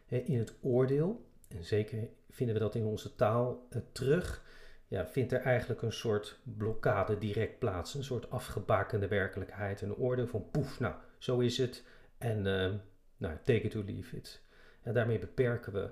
In 0.06 0.38
het 0.38 0.54
oordeel, 0.60 1.26
en 1.48 1.64
zeker 1.64 2.08
vinden 2.30 2.54
we 2.54 2.60
dat 2.60 2.74
in 2.74 2.84
onze 2.84 3.14
taal 3.14 3.66
uh, 3.70 3.82
terug, 3.92 4.44
ja, 4.88 5.06
vindt 5.06 5.32
er 5.32 5.40
eigenlijk 5.40 5.82
een 5.82 5.92
soort 5.92 6.38
blokkade 6.42 7.18
direct 7.18 7.58
plaats. 7.58 7.94
Een 7.94 8.04
soort 8.04 8.30
afgebakende 8.30 9.08
werkelijkheid. 9.08 9.80
Een 9.80 9.94
oordeel 9.94 10.26
van 10.26 10.50
poef, 10.50 10.80
nou, 10.80 10.94
zo 11.18 11.38
is 11.38 11.58
het. 11.58 11.84
En 12.18 12.46
uh, 12.46 12.74
nou, 13.16 13.36
take 13.44 13.60
it 13.60 13.76
or 13.76 13.84
leave 13.84 14.16
it. 14.16 14.42
En 14.82 14.94
daarmee 14.94 15.18
beperken 15.18 15.72
we 15.72 15.90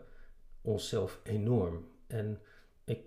onszelf 0.61 1.21
enorm. 1.23 1.89
En 2.07 2.41
ik 2.85 3.01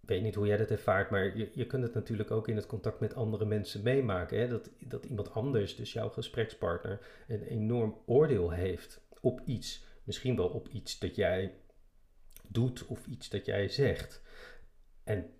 weet 0.00 0.22
niet 0.22 0.34
hoe 0.34 0.46
jij 0.46 0.56
dat 0.56 0.70
ervaart, 0.70 1.10
maar 1.10 1.36
je, 1.36 1.50
je 1.54 1.66
kunt 1.66 1.82
het 1.82 1.94
natuurlijk 1.94 2.30
ook 2.30 2.48
in 2.48 2.56
het 2.56 2.66
contact 2.66 3.00
met 3.00 3.14
andere 3.14 3.44
mensen 3.44 3.82
meemaken. 3.82 4.38
Hè? 4.38 4.48
Dat, 4.48 4.70
dat 4.78 5.04
iemand 5.04 5.32
anders, 5.32 5.76
dus 5.76 5.92
jouw 5.92 6.08
gesprekspartner, 6.08 7.24
een 7.28 7.42
enorm 7.42 7.98
oordeel 8.06 8.50
heeft 8.50 9.00
op 9.20 9.40
iets. 9.44 9.84
Misschien 10.04 10.36
wel 10.36 10.48
op 10.48 10.68
iets 10.68 10.98
dat 10.98 11.14
jij 11.14 11.54
doet 12.48 12.86
of 12.86 13.06
iets 13.06 13.28
dat 13.28 13.46
jij 13.46 13.68
zegt. 13.68 14.22
En 15.04 15.30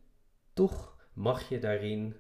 toch 0.53 0.97
mag 1.13 1.49
je 1.49 1.59
daarin 1.59 2.17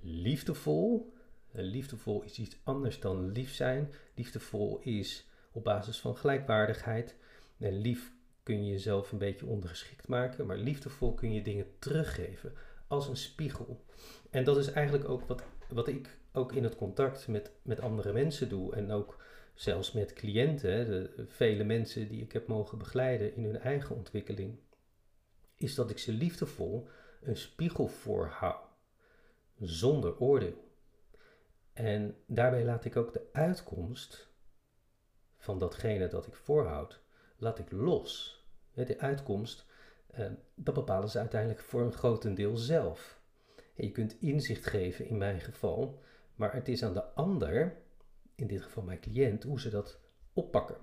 liefdevol. 0.00 1.12
Liefdevol 1.50 2.22
is 2.22 2.38
iets 2.38 2.56
anders 2.62 3.00
dan 3.00 3.32
lief 3.32 3.54
zijn. 3.54 3.92
Liefdevol 4.14 4.78
is 4.82 5.26
op 5.52 5.64
basis 5.64 5.98
van 5.98 6.16
gelijkwaardigheid. 6.16 7.16
En 7.58 7.80
lief 7.80 8.12
kun 8.42 8.64
je 8.64 8.70
jezelf 8.70 9.12
een 9.12 9.18
beetje 9.18 9.46
ondergeschikt 9.46 10.08
maken, 10.08 10.46
maar 10.46 10.56
liefdevol 10.56 11.14
kun 11.14 11.32
je 11.32 11.42
dingen 11.42 11.66
teruggeven 11.78 12.52
als 12.86 13.08
een 13.08 13.16
spiegel. 13.16 13.84
En 14.30 14.44
dat 14.44 14.56
is 14.56 14.70
eigenlijk 14.70 15.08
ook 15.08 15.24
wat, 15.26 15.42
wat 15.68 15.88
ik 15.88 16.18
ook 16.32 16.52
in 16.52 16.64
het 16.64 16.76
contact 16.76 17.28
met, 17.28 17.50
met 17.62 17.80
andere 17.80 18.12
mensen 18.12 18.48
doe 18.48 18.74
en 18.74 18.90
ook 18.90 19.24
zelfs 19.54 19.92
met 19.92 20.12
cliënten, 20.12 20.90
de 20.90 21.24
vele 21.26 21.64
mensen 21.64 22.08
die 22.08 22.22
ik 22.22 22.32
heb 22.32 22.46
mogen 22.46 22.78
begeleiden 22.78 23.36
in 23.36 23.44
hun 23.44 23.58
eigen 23.58 23.96
ontwikkeling, 23.96 24.58
is 25.56 25.74
dat 25.74 25.90
ik 25.90 25.98
ze 25.98 26.12
liefdevol 26.12 26.88
een 27.22 27.36
spiegel 27.36 27.86
voorhoud, 27.86 28.60
zonder 29.58 30.18
oordeel. 30.18 30.67
En 31.78 32.16
daarbij 32.26 32.64
laat 32.64 32.84
ik 32.84 32.96
ook 32.96 33.12
de 33.12 33.28
uitkomst 33.32 34.28
van 35.36 35.58
datgene 35.58 36.08
dat 36.08 36.26
ik 36.26 36.34
voorhoud, 36.34 37.00
laat 37.36 37.58
ik 37.58 37.70
los. 37.70 38.42
De 38.72 38.98
uitkomst, 38.98 39.66
eh, 40.06 40.26
dat 40.54 40.74
bepalen 40.74 41.08
ze 41.08 41.18
uiteindelijk 41.18 41.60
voor 41.60 41.82
een 41.82 41.92
grotendeel 41.92 42.56
zelf. 42.56 43.20
Je 43.74 43.90
kunt 43.90 44.20
inzicht 44.20 44.66
geven 44.66 45.06
in 45.06 45.18
mijn 45.18 45.40
geval, 45.40 46.02
maar 46.34 46.54
het 46.54 46.68
is 46.68 46.82
aan 46.82 46.94
de 46.94 47.04
ander, 47.04 47.76
in 48.34 48.46
dit 48.46 48.62
geval 48.62 48.82
mijn 48.82 49.00
cliënt, 49.00 49.42
hoe 49.42 49.60
ze 49.60 49.70
dat 49.70 50.00
oppakken. 50.32 50.76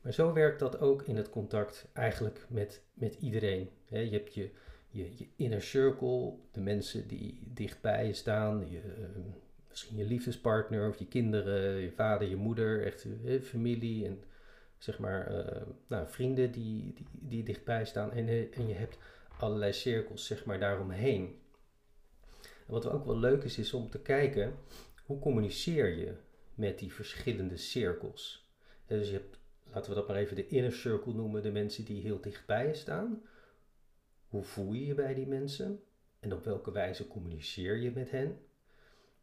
Maar 0.00 0.12
zo 0.12 0.32
werkt 0.32 0.58
dat 0.58 0.78
ook 0.78 1.02
in 1.02 1.16
het 1.16 1.30
contact 1.30 1.88
eigenlijk 1.92 2.46
met, 2.48 2.82
met 2.94 3.14
iedereen. 3.14 3.70
Je 3.88 3.96
hebt 3.96 4.34
je, 4.34 4.50
je, 4.88 5.16
je 5.16 5.28
inner 5.36 5.62
circle, 5.62 6.34
de 6.50 6.60
mensen 6.60 7.08
die 7.08 7.42
dichtbij 7.44 8.06
je 8.06 8.12
staan, 8.12 8.70
je, 8.70 8.80
eh, 8.80 9.44
misschien 9.76 9.96
je 9.96 10.04
liefdespartner 10.04 10.88
of 10.88 10.98
je 10.98 11.06
kinderen, 11.06 11.80
je 11.80 11.92
vader, 11.92 12.28
je 12.28 12.36
moeder, 12.36 12.84
echt 12.84 13.06
je 13.22 13.40
familie 13.42 14.06
en 14.06 14.22
zeg 14.78 14.98
maar 14.98 15.32
uh, 15.32 15.62
nou, 15.86 16.08
vrienden 16.08 16.52
die, 16.52 16.92
die, 16.92 17.06
die 17.12 17.42
dichtbij 17.42 17.84
staan 17.84 18.12
en, 18.12 18.28
eh, 18.28 18.58
en 18.58 18.68
je 18.68 18.74
hebt 18.74 18.98
allerlei 19.38 19.72
cirkels 19.72 20.26
zeg 20.26 20.44
maar 20.44 20.58
daaromheen. 20.58 21.40
En 22.42 22.72
wat 22.72 22.86
ook 22.86 23.04
wel 23.04 23.18
leuk 23.18 23.42
is, 23.44 23.58
is 23.58 23.72
om 23.72 23.90
te 23.90 23.98
kijken 23.98 24.54
hoe 25.04 25.18
communiceer 25.18 25.98
je 25.98 26.14
met 26.54 26.78
die 26.78 26.92
verschillende 26.92 27.56
cirkels. 27.56 28.50
Dus 28.86 29.06
je 29.06 29.12
hebt, 29.12 29.38
laten 29.72 29.90
we 29.90 29.96
dat 29.96 30.08
maar 30.08 30.16
even 30.16 30.36
de 30.36 30.46
inner 30.46 30.72
circle 30.72 31.12
noemen, 31.12 31.42
de 31.42 31.52
mensen 31.52 31.84
die 31.84 32.02
heel 32.02 32.20
dichtbij 32.20 32.74
staan. 32.74 33.22
Hoe 34.28 34.42
voel 34.42 34.72
je 34.72 34.86
je 34.86 34.94
bij 34.94 35.14
die 35.14 35.26
mensen? 35.26 35.82
En 36.20 36.32
op 36.32 36.44
welke 36.44 36.72
wijze 36.72 37.08
communiceer 37.08 37.76
je 37.76 37.90
met 37.90 38.10
hen? 38.10 38.38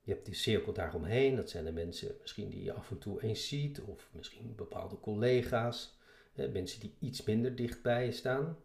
Je 0.03 0.11
hebt 0.11 0.25
die 0.25 0.35
cirkel 0.35 0.73
daaromheen, 0.73 1.35
dat 1.35 1.49
zijn 1.49 1.65
de 1.65 1.71
mensen 1.71 2.15
misschien 2.21 2.49
die 2.49 2.63
je 2.63 2.73
af 2.73 2.91
en 2.91 2.97
toe 2.97 3.21
eens 3.21 3.47
ziet, 3.47 3.81
of 3.81 4.09
misschien 4.11 4.55
bepaalde 4.55 4.99
collega's, 4.99 5.97
hè, 6.33 6.47
mensen 6.47 6.79
die 6.79 6.93
iets 6.99 7.23
minder 7.23 7.55
dicht 7.55 7.81
bij 7.81 8.05
je 8.05 8.11
staan. 8.11 8.57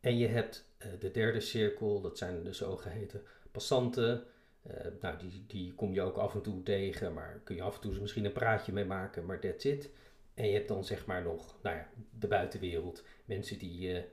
En 0.00 0.16
je 0.18 0.26
hebt 0.26 0.64
uh, 0.78 0.86
de 1.00 1.10
derde 1.10 1.40
cirkel, 1.40 2.00
dat 2.00 2.18
zijn 2.18 2.44
de 2.44 2.52
zogeheten 2.52 3.22
passanten. 3.50 4.24
Uh, 4.66 4.72
nou, 5.00 5.18
die, 5.18 5.44
die 5.46 5.74
kom 5.74 5.92
je 5.92 6.00
ook 6.00 6.16
af 6.16 6.34
en 6.34 6.42
toe 6.42 6.62
tegen, 6.62 7.12
maar 7.12 7.40
kun 7.44 7.56
je 7.56 7.62
af 7.62 7.74
en 7.74 7.80
toe 7.80 8.00
misschien 8.00 8.24
een 8.24 8.32
praatje 8.32 8.72
mee 8.72 8.84
maken, 8.84 9.26
maar 9.26 9.40
that's 9.40 9.64
it. 9.64 9.90
En 10.34 10.46
je 10.46 10.52
hebt 10.52 10.68
dan 10.68 10.84
zeg 10.84 11.06
maar 11.06 11.22
nog 11.22 11.58
nou 11.62 11.76
ja, 11.76 11.90
de 12.18 12.26
buitenwereld, 12.26 13.04
mensen 13.24 13.58
die, 13.58 13.80
je, 13.80 14.04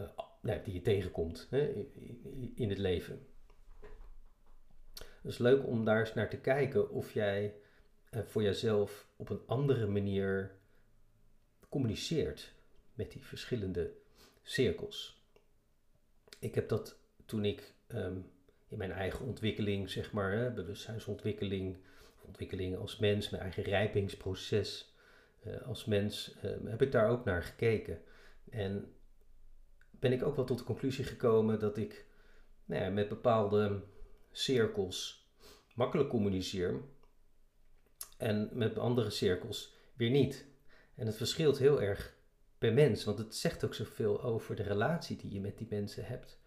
uh, 0.00 0.08
nou, 0.40 0.62
die 0.64 0.74
je 0.74 0.82
tegenkomt 0.82 1.46
hè, 1.50 1.86
in 2.54 2.68
het 2.68 2.78
leven. 2.78 3.26
Het 5.22 5.30
is 5.30 5.38
leuk 5.38 5.66
om 5.66 5.84
daar 5.84 6.00
eens 6.00 6.14
naar 6.14 6.30
te 6.30 6.40
kijken 6.40 6.90
of 6.90 7.12
jij 7.12 7.54
eh, 8.10 8.22
voor 8.22 8.42
jezelf 8.42 9.06
op 9.16 9.30
een 9.30 9.42
andere 9.46 9.86
manier 9.86 10.50
communiceert 11.68 12.52
met 12.94 13.12
die 13.12 13.24
verschillende 13.24 13.92
cirkels. 14.42 15.24
Ik 16.38 16.54
heb 16.54 16.68
dat 16.68 16.98
toen 17.26 17.44
ik 17.44 17.74
ehm, 17.86 18.16
in 18.68 18.78
mijn 18.78 18.92
eigen 18.92 19.26
ontwikkeling, 19.26 19.90
zeg 19.90 20.12
maar, 20.12 20.32
hè, 20.32 20.50
bewustzijnsontwikkeling, 20.50 21.76
ontwikkeling 22.20 22.76
als 22.76 22.98
mens, 22.98 23.30
mijn 23.30 23.42
eigen 23.42 23.62
rijpingsproces 23.62 24.94
uh, 25.46 25.62
als 25.62 25.84
mens, 25.84 26.34
ehm, 26.42 26.66
heb 26.66 26.82
ik 26.82 26.92
daar 26.92 27.08
ook 27.08 27.24
naar 27.24 27.42
gekeken. 27.42 28.02
En 28.50 28.94
ben 29.90 30.12
ik 30.12 30.22
ook 30.22 30.36
wel 30.36 30.44
tot 30.44 30.58
de 30.58 30.64
conclusie 30.64 31.04
gekomen 31.04 31.58
dat 31.58 31.76
ik 31.76 32.06
nou 32.64 32.82
ja, 32.82 32.90
met 32.90 33.08
bepaalde 33.08 33.82
cirkels 34.32 35.28
makkelijk 35.74 36.08
communiceer 36.08 36.80
en 38.16 38.50
met 38.52 38.78
andere 38.78 39.10
cirkels 39.10 39.74
weer 39.94 40.10
niet. 40.10 40.44
En 40.94 41.06
het 41.06 41.16
verschilt 41.16 41.58
heel 41.58 41.82
erg 41.82 42.14
per 42.58 42.72
mens, 42.72 43.04
want 43.04 43.18
het 43.18 43.34
zegt 43.34 43.64
ook 43.64 43.74
zoveel 43.74 44.22
over 44.22 44.56
de 44.56 44.62
relatie 44.62 45.16
die 45.16 45.32
je 45.32 45.40
met 45.40 45.58
die 45.58 45.66
mensen 45.70 46.04
hebt. 46.04 46.38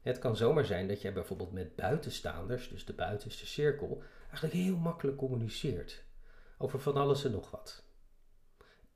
Het 0.00 0.18
kan 0.18 0.36
zomaar 0.36 0.64
zijn 0.64 0.88
dat 0.88 1.02
jij 1.02 1.12
bijvoorbeeld 1.12 1.52
met 1.52 1.76
buitenstaanders, 1.76 2.68
dus 2.68 2.84
de 2.84 2.92
buitenste 2.92 3.46
cirkel, 3.46 4.02
eigenlijk 4.22 4.54
heel 4.54 4.76
makkelijk 4.76 5.16
communiceert 5.16 6.04
over 6.58 6.80
van 6.80 6.96
alles 6.96 7.24
en 7.24 7.30
nog 7.30 7.50
wat. 7.50 7.84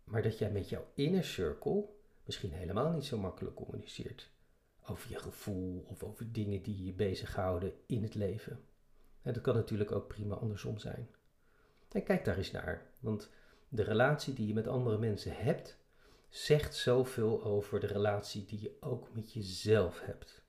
Maar 0.05 0.23
dat 0.23 0.39
jij 0.39 0.51
met 0.51 0.69
jouw 0.69 0.87
inner 0.95 1.25
circle 1.25 1.89
misschien 2.25 2.53
helemaal 2.53 2.91
niet 2.91 3.05
zo 3.05 3.19
makkelijk 3.19 3.57
communiceert 3.57 4.31
over 4.87 5.11
je 5.11 5.19
gevoel 5.19 5.85
of 5.89 6.03
over 6.03 6.33
dingen 6.33 6.63
die 6.63 6.85
je 6.85 6.93
bezighouden 6.93 7.73
in 7.87 8.03
het 8.03 8.15
leven. 8.15 8.65
En 9.23 9.33
dat 9.33 9.43
kan 9.43 9.55
natuurlijk 9.55 9.93
ook 9.93 10.09
prima 10.09 10.35
andersom 10.35 10.79
zijn. 10.79 11.09
En 11.89 12.03
kijk 12.03 12.25
daar 12.25 12.37
eens 12.37 12.51
naar, 12.51 12.87
want 13.01 13.31
de 13.69 13.83
relatie 13.83 14.35
die 14.35 14.47
je 14.47 14.55
met 14.55 14.67
andere 14.67 14.99
mensen 14.99 15.37
hebt, 15.37 15.79
zegt 16.29 16.75
zoveel 16.75 17.45
over 17.45 17.81
de 17.81 17.87
relatie 17.87 18.45
die 18.45 18.61
je 18.61 18.77
ook 18.81 19.15
met 19.15 19.33
jezelf 19.33 20.01
hebt. 20.01 20.43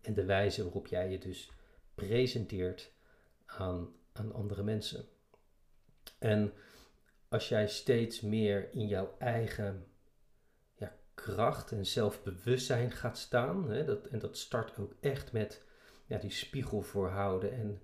En 0.00 0.14
de 0.14 0.24
wijze 0.24 0.62
waarop 0.62 0.86
jij 0.86 1.10
je 1.10 1.18
dus 1.18 1.50
presenteert 1.94 2.92
aan, 3.46 3.94
aan 4.12 4.32
andere 4.32 4.62
mensen. 4.62 5.04
En 6.18 6.52
als 7.28 7.48
jij 7.48 7.68
steeds 7.68 8.20
meer 8.20 8.72
in 8.72 8.86
jouw 8.86 9.14
eigen 9.18 9.86
kracht 11.24 11.72
en 11.72 11.86
zelfbewustzijn 11.86 12.90
gaat 12.90 13.18
staan. 13.18 13.70
Hè, 13.70 13.84
dat, 13.84 14.06
en 14.06 14.18
dat 14.18 14.36
start 14.36 14.78
ook 14.78 14.94
echt 15.00 15.32
met 15.32 15.62
ja, 16.06 16.18
die 16.18 16.30
spiegel 16.30 16.82
voorhouden 16.82 17.52
en 17.52 17.80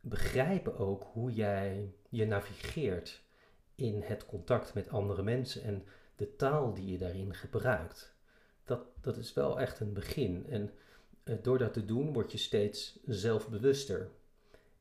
begrijpen 0.00 0.78
ook 0.78 1.04
hoe 1.12 1.32
jij 1.32 1.94
je 2.08 2.26
navigeert 2.26 3.22
in 3.74 4.02
het 4.02 4.26
contact 4.26 4.74
met 4.74 4.88
andere 4.88 5.22
mensen 5.22 5.62
en 5.62 5.84
de 6.16 6.36
taal 6.36 6.74
die 6.74 6.92
je 6.92 6.98
daarin 6.98 7.34
gebruikt. 7.34 8.14
Dat, 8.64 8.80
dat 9.00 9.16
is 9.16 9.34
wel 9.34 9.60
echt 9.60 9.80
een 9.80 9.92
begin. 9.92 10.46
En 10.48 10.70
uh, 11.24 11.34
door 11.42 11.58
dat 11.58 11.72
te 11.72 11.84
doen 11.84 12.12
word 12.12 12.32
je 12.32 12.38
steeds 12.38 12.98
zelfbewuster. 13.06 14.10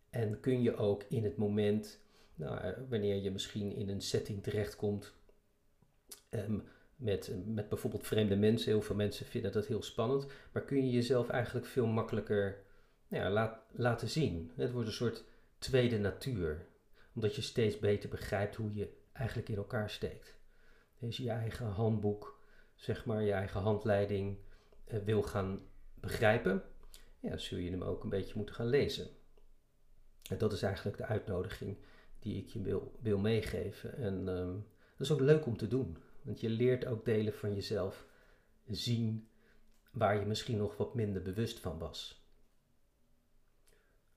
En 0.09 0.39
kun 0.39 0.61
je 0.61 0.75
ook 0.75 1.03
in 1.03 1.23
het 1.23 1.37
moment, 1.37 1.99
nou, 2.35 2.73
wanneer 2.89 3.15
je 3.15 3.31
misschien 3.31 3.71
in 3.71 3.89
een 3.89 4.01
setting 4.01 4.43
terechtkomt, 4.43 5.13
um, 6.29 6.67
met, 6.99 7.31
met 7.45 7.69
bijvoorbeeld 7.69 8.07
vreemde 8.07 8.35
mensen. 8.35 8.71
Heel 8.71 8.81
veel 8.81 8.95
mensen 8.95 9.25
vinden 9.25 9.51
dat 9.51 9.65
heel 9.65 9.83
spannend. 9.83 10.27
Maar 10.51 10.63
kun 10.63 10.85
je 10.85 10.91
jezelf 10.91 11.29
eigenlijk 11.29 11.65
veel 11.65 11.87
makkelijker 11.87 12.63
nou 13.07 13.33
ja, 13.33 13.63
laten 13.71 14.09
zien. 14.09 14.51
Het 14.55 14.71
wordt 14.71 14.87
een 14.87 14.93
soort 14.93 15.23
tweede 15.57 15.99
natuur. 15.99 16.65
Omdat 17.13 17.35
je 17.35 17.41
steeds 17.41 17.79
beter 17.79 18.09
begrijpt 18.09 18.55
hoe 18.55 18.73
je 18.73 18.97
eigenlijk 19.13 19.49
in 19.49 19.55
elkaar 19.57 19.89
steekt. 19.89 20.37
Als 21.01 21.17
je 21.17 21.23
je 21.23 21.29
eigen 21.29 21.65
handboek, 21.65 22.39
zeg 22.75 23.05
maar, 23.05 23.23
je 23.23 23.31
eigen 23.31 23.61
handleiding 23.61 24.37
eh, 24.85 24.99
wil 25.03 25.23
gaan 25.23 25.59
begrijpen, 25.93 26.63
ja, 27.19 27.37
zul 27.37 27.57
je 27.57 27.71
hem 27.71 27.83
ook 27.83 28.03
een 28.03 28.09
beetje 28.09 28.33
moeten 28.35 28.55
gaan 28.55 28.67
lezen. 28.67 29.07
En 30.29 30.37
dat 30.37 30.53
is 30.53 30.61
eigenlijk 30.61 30.97
de 30.97 31.05
uitnodiging 31.05 31.77
die 32.19 32.43
ik 32.43 32.49
je 32.49 32.61
wil, 32.61 32.97
wil 33.01 33.17
meegeven. 33.17 33.97
En 33.97 34.27
ehm, 34.27 34.53
dat 34.97 35.07
is 35.07 35.11
ook 35.11 35.19
leuk 35.19 35.45
om 35.45 35.57
te 35.57 35.67
doen, 35.67 35.97
want 36.29 36.41
je 36.41 36.49
leert 36.49 36.85
ook 36.85 37.05
delen 37.05 37.33
van 37.33 37.53
jezelf 37.53 38.05
zien 38.67 39.29
waar 39.91 40.19
je 40.19 40.25
misschien 40.25 40.57
nog 40.57 40.77
wat 40.77 40.95
minder 40.95 41.21
bewust 41.21 41.59
van 41.59 41.77
was. 41.77 42.27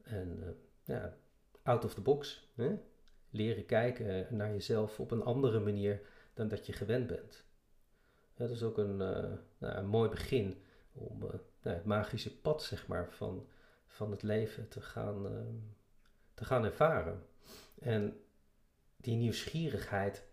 En 0.03 0.39
uh, 0.41 0.49
ja, 0.85 1.17
out 1.63 1.85
of 1.85 1.95
the 1.95 2.01
box. 2.01 2.51
Hè? 2.55 2.79
Leren 3.31 3.67
kijken 3.67 4.37
naar 4.37 4.51
jezelf 4.51 5.01
op 5.01 5.11
een 5.11 5.23
andere 5.23 5.61
manier 5.61 6.01
dan 6.35 6.49
dat 6.49 6.67
je 6.67 6.73
gewend 6.73 7.07
bent. 7.07 7.45
dat 8.35 8.51
is 8.51 8.63
ook 8.63 8.79
een, 8.79 8.93
uh, 8.93 9.39
nou, 9.59 9.77
een 9.77 9.87
mooi 9.87 10.11
begin 10.11 10.63
om 10.93 11.23
uh, 11.23 11.31
nou, 11.63 11.77
het 11.77 11.85
magische 11.85 12.41
pad 12.41 12.63
zeg 12.63 12.87
maar, 12.87 13.13
van, 13.13 13.49
van 13.87 14.11
het 14.11 14.23
leven 14.23 14.69
te 14.69 14.81
gaan, 14.81 15.27
te 16.35 16.45
gaan 16.45 16.65
ervaren. 16.65 17.27
En 17.79 18.21
die 18.97 19.17
nieuwsgierigheid, 19.17 20.31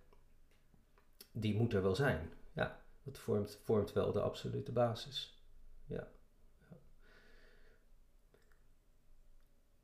die 1.32 1.56
moet 1.56 1.74
er 1.74 1.82
wel 1.82 1.96
zijn. 1.96 2.34
Ja, 2.54 2.84
dat 3.04 3.18
vormt, 3.18 3.60
vormt 3.64 3.94
wel 3.94 4.12
de 4.12 4.22
absolute 4.22 4.72
basis. 4.72 5.44
Ja. 5.86 6.08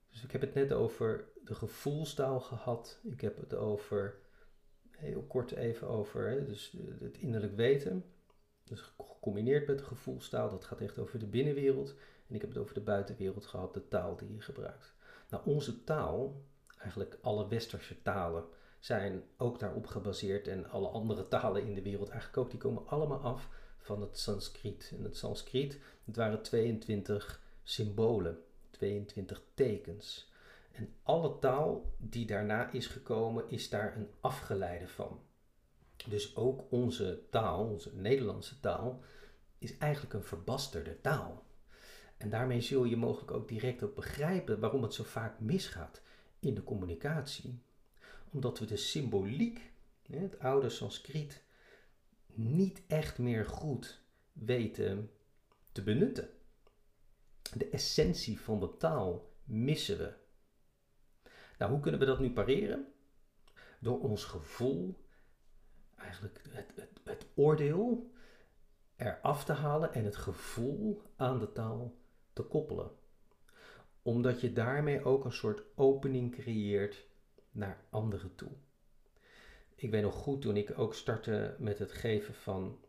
Dus 0.10 0.24
ik 0.24 0.32
heb 0.32 0.42
het 0.42 0.54
net 0.54 0.74
over 0.74 1.30
de 1.44 1.56
gevoelstaal 1.56 2.40
gehad. 2.40 3.00
Ik 3.04 3.22
heb 3.22 3.38
het 3.38 3.54
over, 3.54 4.18
heel 4.92 5.24
kort 5.24 5.52
even 5.52 5.88
over, 5.88 6.30
hè, 6.30 6.46
dus 6.46 6.78
het 7.00 7.18
innerlijk 7.18 7.56
weten. 7.56 8.06
Dus 8.64 8.82
gecombineerd 8.98 9.68
met 9.68 9.78
de 9.78 9.84
gevoelstaal, 9.84 10.50
dat 10.50 10.66
gaat 10.66 10.82
echt 10.82 11.00
over 11.00 11.20
de 11.20 11.28
binnenwereld. 11.28 11.96
En 12.28 12.36
ik 12.36 12.42
heb 12.42 12.50
het 12.50 12.60
over 12.60 12.74
de 12.74 12.82
buitenwereld 12.82 13.46
gehad, 13.46 13.74
de 13.74 13.88
taal 13.88 14.16
die 14.16 14.34
je 14.34 14.42
gebruikt. 14.42 14.96
Nou, 15.30 15.46
onze 15.46 15.84
taal, 15.84 16.46
eigenlijk 16.78 17.18
alle 17.22 17.48
westerse 17.48 18.02
talen, 18.02 18.46
zijn 18.86 19.24
ook 19.38 19.60
daarop 19.60 19.88
gebaseerd. 19.88 20.48
En 20.48 20.70
alle 20.70 20.88
andere 20.88 21.28
talen 21.28 21.66
in 21.68 21.74
de 21.74 21.82
wereld 21.82 22.10
eigenlijk 22.10 22.40
ook, 22.40 22.50
die 22.50 22.60
komen 22.60 22.88
allemaal 22.88 23.20
af 23.20 23.50
van 23.78 24.02
het 24.02 24.20
Sanskriet. 24.20 24.94
En 24.98 25.04
het 25.04 25.18
Sanskriet, 25.18 25.80
het 26.04 26.16
waren 26.16 26.42
22 26.42 27.42
symbolen, 27.64 28.44
22 28.70 29.42
tekens. 29.54 30.32
En 30.72 30.94
alle 31.04 31.40
taal 31.40 31.94
die 31.98 32.26
daarna 32.26 32.72
is 32.72 32.88
gekomen, 32.88 33.50
is 33.50 33.70
daar 33.70 33.96
een 33.96 34.10
afgeleide 34.20 34.88
van. 34.88 35.20
Dus 36.08 36.36
ook 36.36 36.64
onze 36.70 37.24
taal, 37.30 37.66
onze 37.66 37.96
Nederlandse 37.96 38.60
taal, 38.60 39.04
is 39.58 39.78
eigenlijk 39.78 40.14
een 40.14 40.24
verbasterde 40.24 41.02
taal. 41.02 41.44
En 42.18 42.30
daarmee 42.30 42.62
zul 42.62 42.84
je 42.84 42.98
mogelijk 42.98 43.32
ook 43.32 43.48
direct 43.48 43.84
ook 43.84 43.96
begrijpen 43.96 44.60
waarom 44.60 44.84
het 44.84 44.94
zo 44.94 45.04
vaak 45.04 45.40
misgaat 45.40 46.02
in 46.40 46.54
de 46.54 46.64
communicatie. 46.64 47.64
Omdat 48.36 48.60
we 48.60 48.66
de 48.66 48.78
symboliek, 48.78 49.72
het 50.12 50.40
oude 50.40 50.70
Sanskriet, 50.70 51.44
niet 52.34 52.82
echt 52.88 53.18
meer 53.18 53.46
goed 53.46 54.02
weten 54.34 55.12
te 55.72 55.84
benutten. 55.84 56.30
De 57.54 57.70
essentie 57.70 58.40
van 58.40 58.60
de 58.60 58.78
taal 58.78 59.32
missen 59.44 59.98
we. 59.98 60.14
Nou, 61.58 61.72
hoe 61.72 61.80
kunnen 61.80 62.00
we 62.00 62.06
dat 62.06 62.20
nu 62.20 62.32
pareren? 62.32 62.94
Door 63.80 64.00
ons 64.00 64.24
gevoel, 64.24 65.06
eigenlijk 65.96 66.42
het, 66.52 66.72
het, 66.76 67.00
het 67.04 67.26
oordeel, 67.36 68.12
eraf 68.96 69.46
te 69.46 69.54
halen 69.54 69.94
en 69.94 70.06
het 70.06 70.16
gevoel 70.16 71.02
aan 71.16 71.40
de 71.40 71.52
taal 71.52 71.96
te 72.34 72.44
koppelen. 72.44 72.92
Omdat 74.02 74.42
je 74.42 74.54
daarmee 74.54 75.04
ook 75.04 75.26
een 75.26 75.32
soort 75.32 75.64
opening 75.76 76.32
creëert 76.32 77.14
naar 77.56 77.78
anderen 77.90 78.36
toe. 78.36 78.52
Ik 79.76 79.92
weet 79.92 80.02
nog 80.02 80.16
goed 80.16 80.42
toen 80.42 80.58
ik 80.58 80.80
ook 80.80 80.96
startte 80.96 81.56
met 81.60 81.80
het 81.80 81.92
geven 81.92 82.34
van 82.34 82.80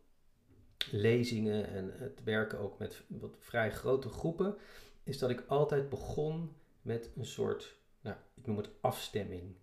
lezingen 0.91 1.69
en 1.69 1.93
het 1.99 2.25
werken 2.25 2.59
ook 2.59 2.79
met 2.79 3.03
wat 3.07 3.37
vrij 3.39 3.73
grote 3.73 4.09
groepen, 4.09 4.57
is 5.03 5.19
dat 5.19 5.31
ik 5.31 5.45
altijd 5.47 5.89
begon 5.89 6.53
met 6.83 7.11
een 7.17 7.27
soort, 7.27 7.77
nou, 8.01 8.17
ik 8.35 8.47
noem 8.47 8.57
het 8.57 8.71
afstemming. 8.81 9.55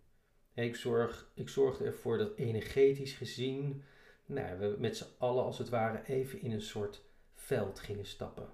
Ik, 0.53 0.75
zorg, 0.75 1.31
ik 1.33 1.49
zorgde 1.49 1.85
ervoor 1.85 2.17
dat 2.17 2.35
energetisch 2.35 3.13
gezien 3.13 3.83
nou, 4.25 4.59
we 4.59 4.75
met 4.79 4.97
z'n 4.97 5.07
allen 5.17 5.43
als 5.43 5.57
het 5.57 5.69
ware 5.69 6.01
even 6.05 6.41
in 6.41 6.51
een 6.51 6.61
soort 6.61 7.01
veld 7.33 7.79
gingen 7.79 8.05
stappen. 8.05 8.47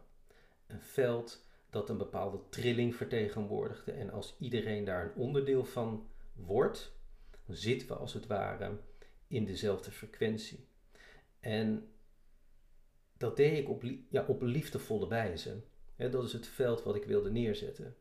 Een 0.68 0.82
veld 0.82 1.46
dat 1.70 1.90
een 1.90 1.98
bepaalde 1.98 2.40
trilling 2.50 2.96
vertegenwoordigde. 2.96 3.92
En 3.92 4.12
als 4.12 4.36
iedereen 4.40 4.84
daar 4.84 5.04
een 5.04 5.16
onderdeel 5.16 5.66
van 5.66 6.08
wordt, 6.46 6.92
zitten 7.48 7.88
we 7.88 7.94
als 7.94 8.14
het 8.14 8.28
ware 8.28 8.78
in 9.28 9.46
dezelfde 9.46 9.92
frequentie. 9.92 10.68
En 11.40 11.92
dat 13.18 13.38
deed 13.38 13.58
ik 13.58 13.70
op, 13.70 13.84
ja, 14.10 14.26
op 14.28 14.42
liefdevolle 14.42 15.08
wijze. 15.08 15.62
dat 15.96 16.24
is 16.24 16.34
het 16.34 16.48
veld 16.48 16.84
wat 16.84 16.96
ik 16.96 17.04
wilde 17.04 17.32
neerzetten. 17.32 17.96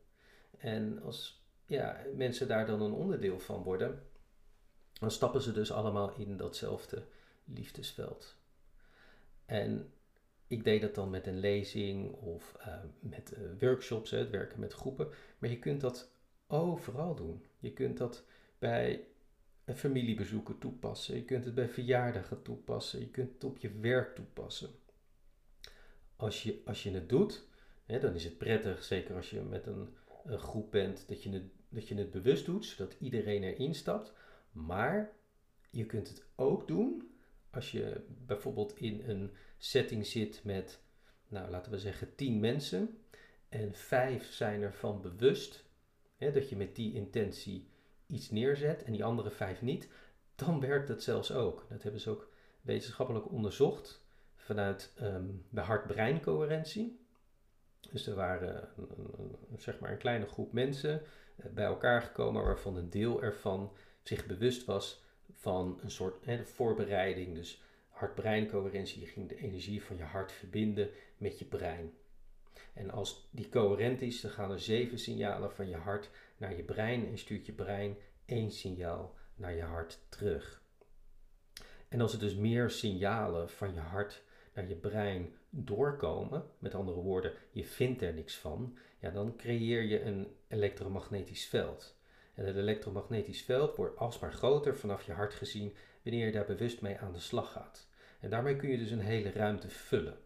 En 0.57 1.01
als 1.01 1.43
ja, 1.65 2.01
mensen 2.15 2.47
daar 2.47 2.65
dan 2.65 2.81
een 2.81 2.91
onderdeel 2.91 3.39
van 3.39 3.63
worden, 3.63 4.03
dan 4.99 5.11
stappen 5.11 5.41
ze 5.41 5.51
dus 5.51 5.71
allemaal 5.71 6.13
in 6.15 6.37
datzelfde 6.37 7.03
liefdesveld. 7.45 8.35
En 9.45 9.93
ik 10.47 10.63
deed 10.63 10.81
dat 10.81 10.95
dan 10.95 11.09
met 11.09 11.27
een 11.27 11.39
lezing 11.39 12.11
of 12.11 12.55
uh, 12.59 12.75
met 12.99 13.33
uh, 13.37 13.39
workshops, 13.59 14.11
het 14.11 14.29
werken 14.29 14.59
met 14.59 14.73
groepen. 14.73 15.07
Maar 15.37 15.49
je 15.49 15.59
kunt 15.59 15.81
dat 15.81 16.11
overal 16.49 17.15
doen. 17.15 17.45
Je 17.59 17.73
kunt 17.73 17.97
dat 17.97 18.25
bij 18.59 19.07
familiebezoeken 19.65 20.57
toepassen. 20.57 21.15
Je 21.15 21.23
kunt 21.23 21.45
het 21.45 21.55
bij 21.55 21.69
verjaardagen 21.69 22.41
toepassen. 22.41 22.99
Je 22.99 23.09
kunt 23.09 23.33
het 23.33 23.43
op 23.43 23.57
je 23.57 23.71
werk 23.79 24.15
toepassen. 24.15 24.69
Als 26.15 26.43
je, 26.43 26.61
als 26.65 26.83
je 26.83 26.91
het 26.91 27.09
doet, 27.09 27.47
hè, 27.85 27.99
dan 27.99 28.13
is 28.13 28.23
het 28.23 28.37
prettig, 28.37 28.83
zeker 28.83 29.15
als 29.15 29.29
je 29.29 29.41
met 29.41 29.67
een, 29.67 29.97
groep 30.25 30.71
bent, 30.71 31.07
dat 31.07 31.23
je, 31.23 31.29
het, 31.29 31.43
dat 31.69 31.87
je 31.87 31.95
het 31.95 32.11
bewust 32.11 32.45
doet, 32.45 32.65
zodat 32.65 32.95
iedereen 32.99 33.43
erin 33.43 33.75
stapt. 33.75 34.13
Maar 34.51 35.11
je 35.69 35.85
kunt 35.85 36.07
het 36.07 36.25
ook 36.35 36.67
doen 36.67 37.09
als 37.49 37.71
je 37.71 38.01
bijvoorbeeld 38.25 38.77
in 38.77 39.03
een 39.05 39.31
setting 39.57 40.05
zit 40.05 40.43
met, 40.43 40.79
nou 41.27 41.49
laten 41.49 41.71
we 41.71 41.79
zeggen, 41.79 42.15
tien 42.15 42.39
mensen 42.39 42.97
en 43.49 43.73
vijf 43.73 44.33
zijn 44.33 44.61
ervan 44.61 45.01
bewust 45.01 45.68
dat 46.19 46.49
je 46.49 46.55
met 46.55 46.75
die 46.75 46.93
intentie 46.93 47.67
iets 48.07 48.29
neerzet 48.29 48.83
en 48.83 48.91
die 48.91 49.03
andere 49.03 49.31
vijf 49.31 49.61
niet, 49.61 49.87
dan 50.35 50.59
werkt 50.59 50.87
het 50.87 51.03
zelfs 51.03 51.31
ook. 51.31 51.65
Dat 51.69 51.83
hebben 51.83 52.01
ze 52.01 52.09
ook 52.09 52.31
wetenschappelijk 52.61 53.31
onderzocht 53.31 54.05
vanuit 54.35 54.93
ehm, 54.95 55.25
de 55.49 55.61
hart-brein-coherentie. 55.61 56.99
Dus 57.91 58.07
er 58.07 58.15
waren 58.15 58.69
een, 58.77 59.37
een, 59.51 59.59
zeg 59.59 59.79
maar 59.79 59.91
een 59.91 59.97
kleine 59.97 60.27
groep 60.27 60.53
mensen 60.53 61.01
eh, 61.35 61.45
bij 61.51 61.65
elkaar 61.65 62.01
gekomen 62.01 62.43
waarvan 62.43 62.75
een 62.75 62.89
deel 62.89 63.21
ervan 63.21 63.71
zich 64.03 64.25
bewust 64.25 64.65
was 64.65 65.03
van 65.33 65.79
een 65.81 65.91
soort 65.91 66.25
voorbereiding. 66.43 67.35
Dus 67.35 67.63
hart-brein-coherentie, 67.89 69.01
je 69.01 69.07
ging 69.07 69.29
de 69.29 69.37
energie 69.37 69.83
van 69.83 69.97
je 69.97 70.03
hart 70.03 70.31
verbinden 70.31 70.89
met 71.17 71.39
je 71.39 71.45
brein. 71.45 71.93
En 72.73 72.91
als 72.91 73.27
die 73.31 73.49
coherent 73.49 74.01
is, 74.01 74.21
dan 74.21 74.31
gaan 74.31 74.51
er 74.51 74.59
zeven 74.59 74.99
signalen 74.99 75.51
van 75.51 75.69
je 75.69 75.75
hart 75.75 76.09
naar 76.37 76.55
je 76.55 76.63
brein 76.63 77.07
en 77.07 77.17
stuurt 77.17 77.45
je 77.45 77.51
brein 77.51 77.97
één 78.25 78.51
signaal 78.51 79.15
naar 79.35 79.55
je 79.55 79.61
hart 79.61 79.99
terug. 80.09 80.61
En 81.87 82.01
als 82.01 82.13
er 82.13 82.19
dus 82.19 82.35
meer 82.35 82.69
signalen 82.69 83.49
van 83.49 83.73
je 83.73 83.79
hart 83.79 84.23
naar 84.53 84.67
je 84.67 84.75
brein 84.75 85.33
doorkomen, 85.49 86.45
met 86.59 86.75
andere 86.75 86.99
woorden, 87.01 87.33
je 87.51 87.65
vindt 87.65 88.01
er 88.01 88.13
niks 88.13 88.37
van, 88.37 88.77
ja, 88.99 89.09
dan 89.09 89.35
creëer 89.35 89.83
je 89.83 90.01
een 90.01 90.35
elektromagnetisch 90.47 91.45
veld. 91.45 91.97
En 92.33 92.45
het 92.45 92.55
elektromagnetisch 92.55 93.41
veld 93.41 93.75
wordt 93.75 93.97
alsmaar 93.97 94.33
groter 94.33 94.77
vanaf 94.77 95.05
je 95.05 95.11
hart 95.11 95.33
gezien 95.33 95.75
wanneer 96.03 96.25
je 96.25 96.31
daar 96.31 96.45
bewust 96.45 96.81
mee 96.81 96.97
aan 96.97 97.13
de 97.13 97.19
slag 97.19 97.51
gaat. 97.51 97.87
En 98.19 98.29
daarmee 98.29 98.55
kun 98.55 98.69
je 98.69 98.77
dus 98.77 98.91
een 98.91 98.99
hele 98.99 99.31
ruimte 99.31 99.69
vullen. 99.69 100.17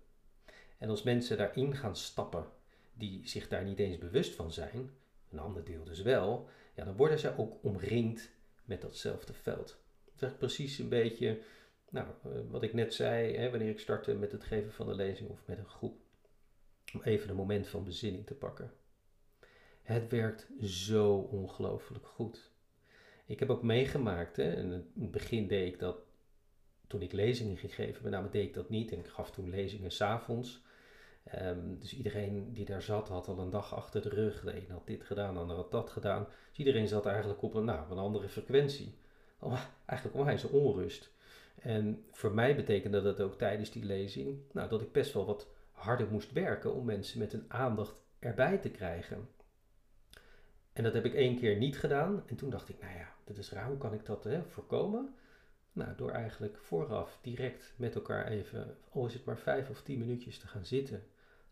En 0.83 0.89
als 0.89 1.03
mensen 1.03 1.37
daarin 1.37 1.75
gaan 1.75 1.95
stappen 1.95 2.45
die 2.93 3.27
zich 3.27 3.47
daar 3.47 3.63
niet 3.63 3.79
eens 3.79 3.97
bewust 3.97 4.35
van 4.35 4.51
zijn, 4.51 4.91
een 5.31 5.39
ander 5.39 5.63
deel 5.63 5.83
dus 5.83 6.01
wel, 6.01 6.47
ja, 6.75 6.83
dan 6.85 6.95
worden 6.95 7.19
ze 7.19 7.37
ook 7.37 7.63
omringd 7.63 8.31
met 8.65 8.81
datzelfde 8.81 9.33
veld. 9.33 9.77
Dat 10.15 10.31
is 10.31 10.37
precies 10.37 10.77
een 10.77 10.89
beetje 10.89 11.41
nou, 11.89 12.07
eh, 12.23 12.31
wat 12.49 12.63
ik 12.63 12.73
net 12.73 12.93
zei, 12.93 13.35
hè, 13.35 13.49
wanneer 13.49 13.69
ik 13.69 13.79
startte 13.79 14.13
met 14.13 14.31
het 14.31 14.43
geven 14.43 14.71
van 14.71 14.87
de 14.87 14.95
lezing 14.95 15.29
of 15.29 15.43
met 15.45 15.57
een 15.57 15.69
groep. 15.69 15.97
Om 16.93 17.01
even 17.03 17.29
een 17.29 17.35
moment 17.35 17.67
van 17.67 17.83
bezinning 17.83 18.25
te 18.25 18.35
pakken. 18.35 18.71
Het 19.81 20.09
werkt 20.09 20.47
zo 20.61 21.15
ongelooflijk 21.15 22.07
goed. 22.07 22.51
Ik 23.25 23.39
heb 23.39 23.49
ook 23.49 23.63
meegemaakt, 23.63 24.35
hè, 24.35 24.55
in 24.55 24.71
het 24.71 25.11
begin 25.11 25.47
deed 25.47 25.73
ik 25.73 25.79
dat 25.79 25.97
toen 26.87 27.01
ik 27.01 27.11
lezingen 27.11 27.57
ging 27.57 27.75
geven, 27.75 28.03
met 28.03 28.11
name 28.11 28.29
deed 28.29 28.47
ik 28.47 28.53
dat 28.53 28.69
niet. 28.69 28.91
En 28.91 28.99
ik 28.99 29.07
gaf 29.07 29.31
toen 29.31 29.49
lezingen 29.49 29.91
s'avonds. 29.91 30.71
Ehm, 31.23 31.79
dus 31.79 31.97
iedereen 31.97 32.53
die 32.53 32.65
daar 32.65 32.81
zat 32.81 33.07
had 33.07 33.27
al 33.27 33.39
een 33.39 33.49
dag 33.49 33.75
achter 33.75 34.01
de 34.01 34.09
rug. 34.09 34.41
De 34.41 34.55
een 34.55 34.71
had 34.71 34.87
dit 34.87 35.03
gedaan, 35.03 35.33
de 35.33 35.39
ander 35.39 35.55
had 35.55 35.71
dat 35.71 35.89
gedaan. 35.89 36.27
Dus 36.49 36.57
iedereen 36.57 36.87
zat 36.87 37.05
eigenlijk 37.05 37.41
op 37.41 37.53
een, 37.53 37.65
nou, 37.65 37.91
een 37.91 37.97
andere 37.97 38.29
frequentie. 38.29 38.97
eigenlijk 39.85 40.17
onwijs 40.17 40.43
onrust. 40.43 41.11
En 41.61 42.05
voor 42.11 42.31
mij 42.31 42.55
betekende 42.55 43.01
dat 43.01 43.21
ook 43.21 43.37
tijdens 43.37 43.71
die 43.71 43.85
lezing 43.85 44.39
nou, 44.51 44.69
dat 44.69 44.81
ik 44.81 44.91
best 44.91 45.13
wel 45.13 45.25
wat 45.25 45.47
harder 45.71 46.07
moest 46.11 46.31
werken 46.31 46.73
om 46.73 46.85
mensen 46.85 47.19
met 47.19 47.31
hun 47.31 47.45
aandacht 47.47 48.01
erbij 48.19 48.57
te 48.57 48.69
krijgen. 48.69 49.29
En 50.73 50.83
dat 50.83 50.93
heb 50.93 51.05
ik 51.05 51.13
één 51.13 51.37
keer 51.37 51.57
niet 51.57 51.79
gedaan. 51.79 52.23
En 52.25 52.35
toen 52.35 52.49
dacht 52.49 52.69
ik, 52.69 52.81
nou 52.81 52.97
ja, 52.97 53.13
dat 53.23 53.37
is 53.37 53.51
raar, 53.51 53.67
hoe 53.67 53.77
kan 53.77 53.93
ik 53.93 54.05
dat 54.05 54.23
hè, 54.23 54.43
voorkomen? 54.43 55.15
Nou, 55.73 55.95
door 55.95 56.11
eigenlijk 56.11 56.57
vooraf 56.57 57.19
direct 57.21 57.73
met 57.75 57.95
elkaar 57.95 58.27
even, 58.27 58.77
al 58.89 59.05
is 59.05 59.13
het 59.13 59.25
maar 59.25 59.37
vijf 59.37 59.69
of 59.69 59.81
tien 59.81 59.99
minuutjes 59.99 60.39
te 60.39 60.47
gaan 60.47 60.65
zitten, 60.65 61.03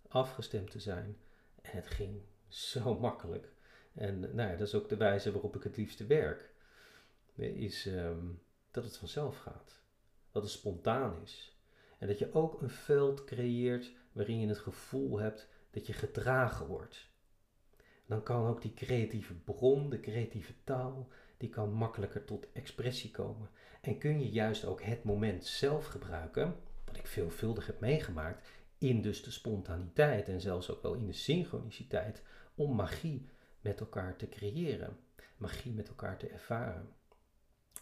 afgestemd 0.07 0.71
te 0.71 0.79
zijn. 0.79 1.17
En 1.61 1.71
het 1.75 1.87
ging 1.87 2.21
zo 2.47 2.97
makkelijk. 2.99 3.51
En 3.93 4.19
nou 4.19 4.49
ja, 4.49 4.55
dat 4.55 4.67
is 4.67 4.75
ook 4.75 4.89
de 4.89 4.97
wijze 4.97 5.31
waarop 5.31 5.55
ik 5.55 5.63
het 5.63 5.77
liefste 5.77 6.05
werk. 6.05 6.49
Is 7.35 7.85
ehm, 7.85 8.25
dat 8.71 8.83
het 8.83 8.97
vanzelf 8.97 9.37
gaat. 9.37 9.81
Dat 10.31 10.43
het 10.43 10.51
spontaan 10.51 11.21
is. 11.21 11.55
En 11.97 12.07
dat 12.07 12.19
je 12.19 12.33
ook 12.33 12.61
een 12.61 12.69
veld 12.69 13.23
creëert 13.23 13.91
waarin 14.11 14.39
je 14.39 14.47
het 14.47 14.57
gevoel 14.57 15.19
hebt 15.19 15.47
dat 15.71 15.87
je 15.87 15.93
gedragen 15.93 16.65
wordt. 16.65 17.09
Dan 18.05 18.23
kan 18.23 18.47
ook 18.47 18.61
die 18.61 18.73
creatieve 18.73 19.33
bron, 19.33 19.89
de 19.89 19.99
creatieve 19.99 20.53
taal, 20.63 21.09
die 21.37 21.49
kan 21.49 21.73
makkelijker 21.73 22.25
tot 22.25 22.51
expressie 22.53 23.11
komen. 23.11 23.49
En 23.81 23.97
kun 23.97 24.19
je 24.19 24.29
juist 24.29 24.65
ook 24.65 24.81
het 24.81 25.03
moment 25.03 25.45
zelf 25.45 25.85
gebruiken, 25.85 26.55
wat 26.85 26.97
ik 26.97 27.07
veelvuldig 27.07 27.65
heb 27.65 27.79
meegemaakt, 27.79 28.49
in 28.77 29.01
dus 29.01 29.23
de 29.23 29.31
spontaniteit 29.31 30.27
en 30.27 30.41
zelfs 30.41 30.69
ook 30.69 30.81
wel 30.81 30.93
in 30.93 31.05
de 31.05 31.13
synchroniciteit, 31.13 32.23
om 32.55 32.75
magie 32.75 33.29
met 33.61 33.79
elkaar 33.79 34.15
te 34.15 34.29
creëren, 34.29 34.97
magie 35.37 35.73
met 35.73 35.87
elkaar 35.87 36.17
te 36.17 36.27
ervaren. 36.27 36.89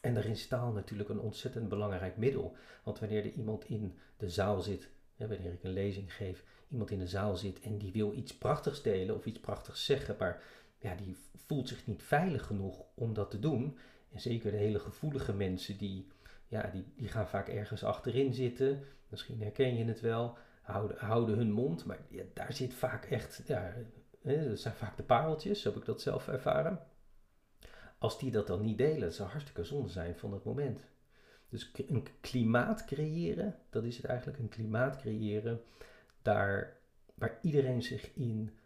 En 0.01 0.13
daarin 0.13 0.31
is 0.31 0.49
natuurlijk 0.49 1.09
een 1.09 1.19
ontzettend 1.19 1.69
belangrijk 1.69 2.17
middel. 2.17 2.55
Want 2.83 2.99
wanneer 2.99 3.25
er 3.25 3.31
iemand 3.31 3.65
in 3.65 3.97
de 4.17 4.29
zaal 4.29 4.61
zit, 4.61 4.89
hè, 5.15 5.27
wanneer 5.27 5.53
ik 5.53 5.63
een 5.63 5.73
lezing 5.73 6.13
geef, 6.13 6.43
iemand 6.67 6.91
in 6.91 6.99
de 6.99 7.07
zaal 7.07 7.35
zit 7.35 7.59
en 7.59 7.77
die 7.77 7.91
wil 7.91 8.13
iets 8.13 8.37
prachtigs 8.37 8.81
delen 8.81 9.15
of 9.15 9.25
iets 9.25 9.39
prachtigs 9.39 9.85
zeggen, 9.85 10.15
maar 10.19 10.43
ja, 10.77 10.95
die 10.95 11.17
voelt 11.35 11.67
zich 11.67 11.87
niet 11.87 12.03
veilig 12.03 12.45
genoeg 12.45 12.83
om 12.93 13.13
dat 13.13 13.31
te 13.31 13.39
doen. 13.39 13.77
Zeker 14.15 14.51
de 14.51 14.57
hele 14.57 14.79
gevoelige 14.79 15.33
mensen, 15.33 15.77
die, 15.77 16.07
ja, 16.47 16.67
die, 16.67 16.85
die 16.95 17.07
gaan 17.07 17.27
vaak 17.27 17.47
ergens 17.47 17.83
achterin 17.83 18.33
zitten. 18.33 18.83
Misschien 19.07 19.41
herken 19.41 19.75
je 19.75 19.85
het 19.85 19.99
wel. 19.99 20.37
Houden, 20.61 20.97
houden 20.97 21.37
hun 21.37 21.51
mond, 21.51 21.85
maar 21.85 21.99
daar 22.33 22.53
zit 22.53 22.73
vaak 22.73 23.05
echt, 23.05 23.41
ja, 23.45 23.73
hè, 24.21 24.49
dat 24.49 24.59
zijn 24.59 24.73
vaak 24.73 24.97
de 24.97 25.03
pareltjes, 25.03 25.63
heb 25.63 25.75
ik 25.75 25.85
dat 25.85 26.01
zelf 26.01 26.27
ervaren. 26.27 26.79
Als 27.97 28.19
die 28.19 28.31
dat 28.31 28.47
dan 28.47 28.61
niet 28.61 28.77
delen, 28.77 28.99
dat 28.99 29.15
zou 29.15 29.29
hartstikke 29.29 29.63
zonde 29.63 29.89
zijn 29.89 30.15
van 30.15 30.33
het 30.33 30.43
moment. 30.43 30.87
Dus 31.49 31.71
een 31.87 32.07
klimaat 32.21 32.85
creëren, 32.85 33.55
dat 33.69 33.83
is 33.83 33.97
het 33.97 34.05
eigenlijk, 34.05 34.39
een 34.39 34.49
klimaat 34.49 34.97
creëren 34.97 35.61
daar 36.21 36.77
waar 37.13 37.39
iedereen 37.41 37.83
zich 37.83 38.13
in 38.13 38.57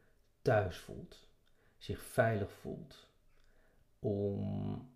thuis 0.41 0.77
voelt, 0.77 1.27
zich 1.77 2.01
veilig 2.01 2.51
voelt, 2.51 3.07
om 3.99 4.91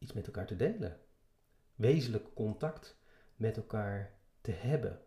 iets 0.00 0.12
met 0.12 0.26
elkaar 0.26 0.46
te 0.46 0.56
delen, 0.56 1.00
wezenlijk 1.74 2.34
contact 2.34 2.98
met 3.36 3.56
elkaar 3.56 4.14
te 4.40 4.50
hebben. 4.50 5.00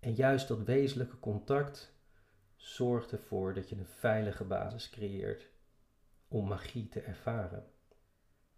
En 0.00 0.14
juist 0.14 0.48
dat 0.48 0.62
wezenlijke 0.62 1.18
contact 1.18 1.94
zorgt 2.56 3.12
ervoor 3.12 3.54
dat 3.54 3.68
je 3.68 3.76
een 3.76 3.86
veilige 3.86 4.44
basis 4.44 4.90
creëert 4.90 5.48
om 6.28 6.48
magie 6.48 6.88
te 6.88 7.00
ervaren. 7.00 7.66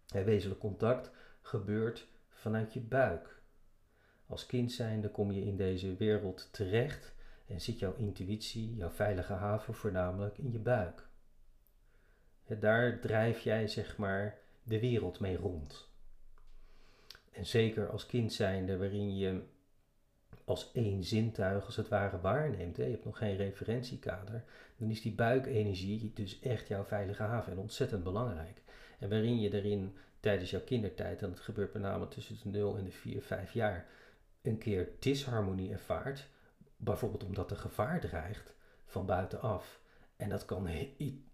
En 0.07 0.25
wezenlijk 0.25 0.59
contact 0.59 1.11
gebeurt 1.41 2.07
vanuit 2.29 2.73
je 2.73 2.81
buik. 2.81 3.41
Als 4.25 4.45
kind 4.45 4.71
zijnde 4.71 5.09
kom 5.11 5.31
je 5.31 5.41
in 5.41 5.57
deze 5.57 5.95
wereld 5.95 6.53
terecht 6.53 7.13
en 7.45 7.61
zit 7.61 7.79
jouw 7.79 7.95
intuïtie, 7.95 8.75
jouw 8.75 8.89
veilige 8.89 9.33
haven 9.33 9.73
voornamelijk 9.73 10.37
in 10.37 10.51
je 10.51 10.59
buik. 10.59 11.07
daar 12.59 12.99
drijf 12.99 13.39
jij 13.39 13.67
zeg 13.67 13.97
maar 13.97 14.42
de 14.63 14.79
wereld 14.79 15.19
mee 15.19 15.37
rond. 15.37 15.91
En 17.31 17.45
zeker 17.45 17.89
als 17.89 18.05
kind 18.05 18.33
zijnde 18.33 18.77
waarin 18.77 19.17
je 19.17 19.41
als 20.45 20.71
één 20.71 21.03
zintuig 21.03 21.65
als 21.65 21.75
het 21.75 21.87
ware 21.87 22.21
waarneemt, 22.21 22.77
hè, 22.77 22.83
je 22.83 22.91
hebt 22.91 23.05
nog 23.05 23.17
geen 23.17 23.35
referentiekader, 23.35 24.43
dan 24.77 24.89
is 24.89 25.01
die 25.01 25.13
buikenergie 25.13 26.11
dus 26.13 26.39
echt 26.39 26.67
jouw 26.67 26.83
veilige 26.83 27.23
haven 27.23 27.51
en 27.51 27.57
ontzettend 27.57 28.03
belangrijk. 28.03 28.61
En 28.99 29.09
waarin 29.09 29.39
je 29.39 29.53
erin 29.53 29.95
tijdens 30.19 30.49
jouw 30.49 30.61
kindertijd, 30.61 31.21
en 31.21 31.29
dat 31.29 31.39
gebeurt 31.39 31.73
met 31.73 31.81
name 31.81 32.07
tussen 32.07 32.37
de 32.43 32.49
0 32.49 32.77
en 32.77 32.83
de 32.83 32.91
4, 32.91 33.21
5 33.21 33.53
jaar, 33.53 33.87
een 34.41 34.57
keer 34.57 34.89
disharmonie 34.99 35.71
ervaart, 35.71 36.27
bijvoorbeeld 36.77 37.23
omdat 37.23 37.51
er 37.51 37.57
gevaar 37.57 37.99
dreigt 37.99 38.53
van 38.85 39.05
buitenaf. 39.05 39.81
En 40.15 40.29
dat 40.29 40.45
kan 40.45 40.69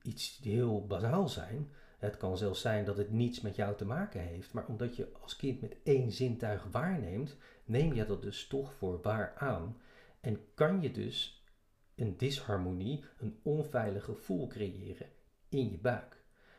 iets 0.01 0.39
heel 0.43 0.87
bazaal 0.87 1.29
zijn. 1.29 1.71
Het 1.99 2.17
kan 2.17 2.37
zelfs 2.37 2.61
zijn 2.61 2.85
dat 2.85 2.97
het 2.97 3.11
niets 3.11 3.41
met 3.41 3.55
jou 3.55 3.75
te 3.75 3.85
maken 3.85 4.21
heeft, 4.21 4.53
maar 4.53 4.65
omdat 4.65 4.95
je 4.95 5.11
als 5.21 5.35
kind 5.35 5.61
met 5.61 5.75
één 5.83 6.11
zintuig 6.11 6.67
waarneemt, 6.71 7.37
neem 7.65 7.93
je 7.93 8.05
dat 8.05 8.21
dus 8.21 8.47
toch 8.47 8.73
voor 8.73 9.01
waar 9.01 9.33
aan. 9.37 9.81
En 10.19 10.39
kan 10.53 10.81
je 10.81 10.91
dus 10.91 11.43
een 11.95 12.17
disharmonie, 12.17 13.03
een 13.17 13.39
onveilig 13.43 14.03
gevoel 14.03 14.47
creëren 14.47 15.07
in 15.49 15.71
je 15.71 15.77
buik. 15.77 16.17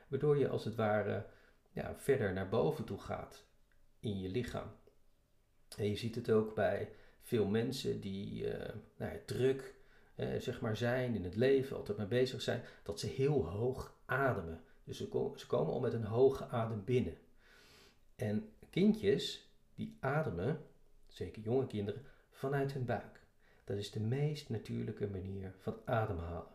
Waardoor 0.08 0.38
je 0.38 0.48
als 0.48 0.64
het 0.64 0.74
ware 0.74 1.26
ja, 1.70 1.94
verder 1.96 2.32
naar 2.32 2.48
boven 2.48 2.84
toe 2.84 2.98
gaat 2.98 3.44
in 4.00 4.20
je 4.20 4.28
lichaam. 4.28 4.70
En 5.76 5.88
je 5.88 5.96
ziet 5.96 6.14
het 6.14 6.30
ook 6.30 6.54
bij 6.54 6.92
veel 7.22 7.46
mensen 7.46 8.00
die 8.00 8.44
uh, 8.44 8.68
nou 8.96 9.12
ja, 9.12 9.18
druk 9.26 9.74
uh, 10.16 10.36
zeg 10.38 10.60
maar 10.60 10.76
zijn 10.76 11.14
in 11.14 11.24
het 11.24 11.36
leven, 11.36 11.76
altijd 11.76 11.98
mee 11.98 12.06
bezig 12.06 12.42
zijn, 12.42 12.62
dat 12.82 13.00
ze 13.00 13.06
heel 13.06 13.44
hoog 13.44 13.96
ademen. 14.04 14.64
Dus 14.90 14.98
ze, 14.98 15.30
ze 15.36 15.46
komen 15.46 15.72
al 15.72 15.80
met 15.80 15.92
een 15.92 16.04
hoge 16.04 16.48
adem 16.48 16.84
binnen. 16.84 17.16
En 18.16 18.48
kindjes 18.70 19.50
die 19.74 19.96
ademen, 20.00 20.60
zeker 21.08 21.42
jonge 21.42 21.66
kinderen, 21.66 22.02
vanuit 22.30 22.72
hun 22.72 22.84
buik. 22.84 23.20
Dat 23.64 23.76
is 23.76 23.90
de 23.90 24.00
meest 24.00 24.48
natuurlijke 24.48 25.08
manier 25.08 25.54
van 25.58 25.76
ademhalen. 25.84 26.52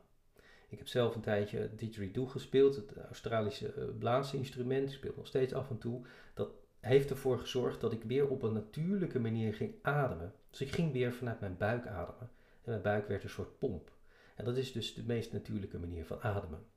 Ik 0.69 0.78
heb 0.78 0.88
zelf 0.88 1.15
een 1.15 1.21
tijdje 1.21 1.69
didgeridoo 1.76 2.26
gespeeld, 2.26 2.76
het 2.76 2.98
Australische 2.98 3.74
uh, 3.78 3.98
blaasinstrument. 4.00 4.89
Ik 4.89 4.95
speel 4.95 5.13
nog 5.15 5.28
steeds 5.28 5.54
af 5.54 5.69
en 5.69 5.78
toe. 5.78 6.06
Dat 6.34 6.50
heeft 6.80 7.10
ervoor 7.10 7.39
gezorgd 7.39 7.82
dat 7.82 7.93
ik 7.93 8.04
weer 8.04 8.28
op 8.28 8.41
een 8.41 8.54
natuurlijke 8.54 9.19
manier 9.19 9.54
ging 9.54 9.76
ademen. 9.82 10.34
Dus 10.50 10.62
ik 10.62 10.71
ging 10.71 10.91
weer 10.91 11.13
vanuit 11.13 11.39
mijn 11.39 11.58
buik 11.58 11.88
ademen. 11.88 12.30
En 12.63 12.69
mijn 12.69 12.82
buik 12.82 13.08
werd 13.08 13.24
een 13.24 13.30
soort 13.30 13.58
pomp. 13.58 13.91
En 14.36 14.45
dat 14.45 14.58
is 14.58 14.71
dus 14.71 14.93
de 14.93 15.04
meest 15.04 15.34
natuurlijke 15.34 15.80
manier 15.80 16.06
van 16.06 16.21
ademen. 16.21 16.74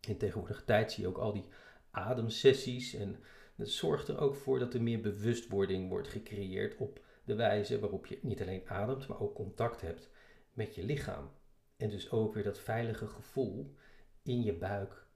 In 0.00 0.16
tegenwoordige 0.16 0.64
tijd 0.64 0.92
zie 0.92 1.02
je 1.02 1.08
ook 1.08 1.18
al 1.18 1.32
die 1.32 1.46
ademsessies. 1.90 2.94
En 2.94 3.16
dat 3.56 3.68
zorgt 3.68 4.08
er 4.08 4.18
ook 4.18 4.34
voor 4.34 4.58
dat 4.58 4.74
er 4.74 4.82
meer 4.82 5.00
bewustwording 5.00 5.88
wordt 5.88 6.08
gecreëerd 6.08 6.76
op 6.76 7.00
de 7.24 7.34
wijze 7.34 7.80
waarop 7.80 8.06
je 8.06 8.18
niet 8.22 8.40
alleen 8.40 8.68
ademt, 8.68 9.06
maar 9.06 9.20
ook 9.20 9.34
contact 9.34 9.80
hebt 9.80 10.10
met 10.52 10.74
je 10.74 10.84
lichaam. 10.84 11.30
En 11.76 11.88
dus 11.88 12.10
ook 12.10 12.34
weer 12.34 12.44
dat 12.44 12.58
veilige 12.58 13.06
gevoel 13.06 13.74
in 14.22 14.42
je 14.42 14.54
buik 14.54 15.06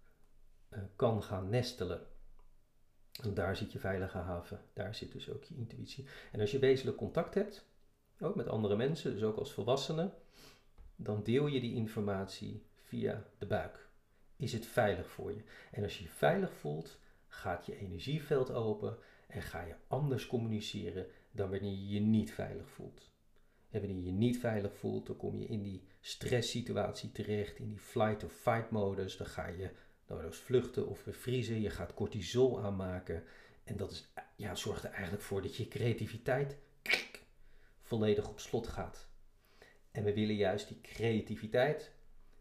uh, 0.71 0.79
kan 0.97 1.23
gaan 1.23 1.49
nestelen. 1.49 2.07
En 3.23 3.35
daar 3.35 3.57
zit 3.57 3.73
je 3.73 3.79
veilige 3.79 4.19
haven, 4.19 4.61
daar 4.73 4.95
zit 4.95 5.13
dus 5.13 5.31
ook 5.31 5.45
je 5.45 5.55
intuïtie. 5.55 6.07
En 6.33 6.41
als 6.41 6.51
je 6.51 6.59
wezenlijk 6.59 6.97
contact 6.97 7.35
hebt, 7.35 7.67
ook 8.21 8.35
met 8.35 8.49
andere 8.49 8.77
mensen, 8.77 9.13
dus 9.13 9.23
ook 9.23 9.37
als 9.37 9.53
volwassene, 9.53 10.13
dan 10.97 11.23
deel 11.23 11.47
je 11.47 11.61
die 11.61 11.75
informatie 11.75 12.67
via 12.83 13.25
de 13.39 13.47
buik. 13.47 13.91
Is 14.43 14.53
het 14.53 14.67
veilig 14.67 15.11
voor 15.11 15.33
je? 15.33 15.43
En 15.71 15.83
als 15.83 15.99
je 15.99 16.05
je 16.05 16.11
veilig 16.11 16.53
voelt, 16.53 16.99
gaat 17.27 17.67
je 17.67 17.79
energieveld 17.79 18.51
open 18.51 18.99
en 19.27 19.43
ga 19.43 19.63
je 19.63 19.75
anders 19.89 20.27
communiceren 20.27 21.07
dan 21.31 21.51
wanneer 21.51 21.71
je 21.71 21.89
je 21.89 22.01
niet 22.01 22.33
veilig 22.33 22.71
voelt. 22.71 23.11
En 23.71 23.81
wanneer 23.81 23.99
je 23.99 24.05
je 24.05 24.13
niet 24.13 24.39
veilig 24.39 24.77
voelt, 24.77 25.07
dan 25.07 25.17
kom 25.17 25.39
je 25.39 25.47
in 25.47 25.63
die 25.63 25.83
stresssituatie 26.01 27.13
terecht, 27.13 27.59
in 27.59 27.69
die 27.69 27.79
flight 27.79 28.25
of 28.25 28.33
fight 28.33 28.71
modus. 28.71 29.17
Dan 29.17 29.27
ga 29.27 29.47
je 29.47 29.71
nou, 30.07 30.33
vluchten 30.33 30.87
of 30.87 31.05
bevriezen, 31.05 31.61
je 31.61 31.71
gaat 31.71 31.95
cortisol 31.95 32.63
aanmaken. 32.63 33.25
En 33.65 33.77
dat 33.77 33.91
is, 33.91 34.13
ja, 34.37 34.55
zorgt 34.55 34.85
er 34.85 34.91
eigenlijk 34.91 35.23
voor 35.23 35.43
dat 35.43 35.57
je 35.57 35.69
creativiteit 35.69 36.57
volledig 37.81 38.29
op 38.29 38.41
slot 38.41 38.67
gaat. 38.67 39.09
En 39.91 40.05
we 40.05 40.15
willen 40.15 40.37
juist 40.37 40.69
die 40.69 40.81
creativiteit, 40.81 41.93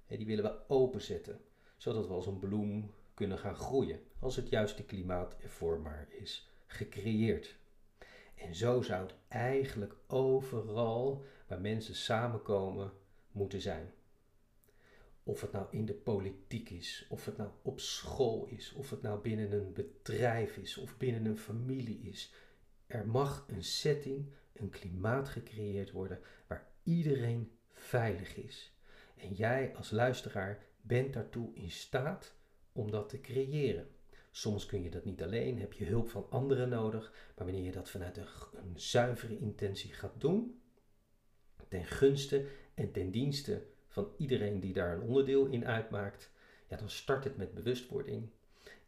die 0.07 0.25
willen 0.25 0.43
we 0.43 0.67
openzetten, 0.67 1.41
zodat 1.81 2.07
we 2.07 2.13
als 2.13 2.27
een 2.27 2.39
bloem 2.39 2.93
kunnen 3.13 3.37
gaan 3.37 3.55
groeien, 3.55 3.99
als 4.19 4.35
het 4.35 4.49
juiste 4.49 4.83
klimaat 4.83 5.35
ervoor 5.39 5.79
maar 5.79 6.07
is 6.09 6.49
gecreëerd. 6.65 7.55
En 8.35 8.55
zo 8.55 8.81
zou 8.81 9.01
het 9.01 9.15
eigenlijk 9.27 9.95
overal 10.07 11.23
waar 11.47 11.61
mensen 11.61 11.95
samenkomen 11.95 12.91
moeten 13.31 13.61
zijn. 13.61 13.93
Of 15.23 15.41
het 15.41 15.51
nou 15.51 15.67
in 15.69 15.85
de 15.85 15.93
politiek 15.93 16.69
is, 16.69 17.05
of 17.09 17.25
het 17.25 17.37
nou 17.37 17.49
op 17.61 17.79
school 17.79 18.45
is, 18.45 18.73
of 18.73 18.89
het 18.89 19.01
nou 19.01 19.21
binnen 19.21 19.51
een 19.51 19.73
bedrijf 19.73 20.57
is, 20.57 20.77
of 20.77 20.97
binnen 20.97 21.25
een 21.25 21.37
familie 21.37 21.99
is. 21.99 22.33
Er 22.87 23.07
mag 23.07 23.45
een 23.47 23.63
setting, 23.63 24.25
een 24.53 24.69
klimaat 24.69 25.29
gecreëerd 25.29 25.91
worden 25.91 26.19
waar 26.47 26.67
iedereen 26.83 27.51
veilig 27.71 28.35
is. 28.35 28.75
En 29.15 29.33
jij 29.33 29.75
als 29.75 29.91
luisteraar 29.91 30.69
bent 30.81 31.13
daartoe 31.13 31.49
in 31.53 31.71
staat 31.71 32.35
om 32.71 32.91
dat 32.91 33.09
te 33.09 33.21
creëren. 33.21 33.87
Soms 34.31 34.65
kun 34.65 34.83
je 34.83 34.89
dat 34.89 35.05
niet 35.05 35.23
alleen, 35.23 35.59
heb 35.59 35.73
je 35.73 35.85
hulp 35.85 36.09
van 36.09 36.27
anderen 36.29 36.69
nodig, 36.69 37.11
maar 37.35 37.45
wanneer 37.45 37.63
je 37.63 37.71
dat 37.71 37.89
vanuit 37.89 38.17
een, 38.17 38.25
zuivere 38.75 39.37
intentie 39.37 39.93
gaat 39.93 40.13
doen, 40.17 40.61
ten 41.67 41.85
gunste 41.85 42.45
en 42.73 42.91
ten 42.91 43.11
dienste 43.11 43.65
van 43.87 44.13
iedereen 44.17 44.59
die 44.59 44.73
daar 44.73 44.93
een 44.93 45.01
onderdeel 45.01 45.45
in 45.45 45.65
uitmaakt, 45.65 46.31
ja, 46.67 46.77
dan 46.77 46.89
start 46.89 47.23
het 47.23 47.37
met 47.37 47.53
bewustwording. 47.53 48.29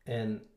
En 0.04 0.48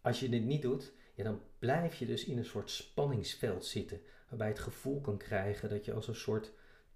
als 0.00 0.20
je 0.20 0.28
dit 0.28 0.44
niet 0.44 0.62
doet, 0.62 0.92
ja, 1.14 1.24
dan 1.24 1.40
blijf 1.58 1.94
je 1.94 2.06
dus 2.06 2.24
in 2.24 2.38
een 2.38 2.44
soort 2.44 2.70
spanningsveld 2.70 3.64
zitten, 3.64 4.00
waarbij 4.28 4.48
het 4.48 4.58
gevoel 4.58 5.00
kan 5.00 5.16
krijgen 5.16 5.68
dat 5.68 5.84
je 5.84 5.92
als 5.92 6.08
een 6.08 6.14
soort 6.14 6.52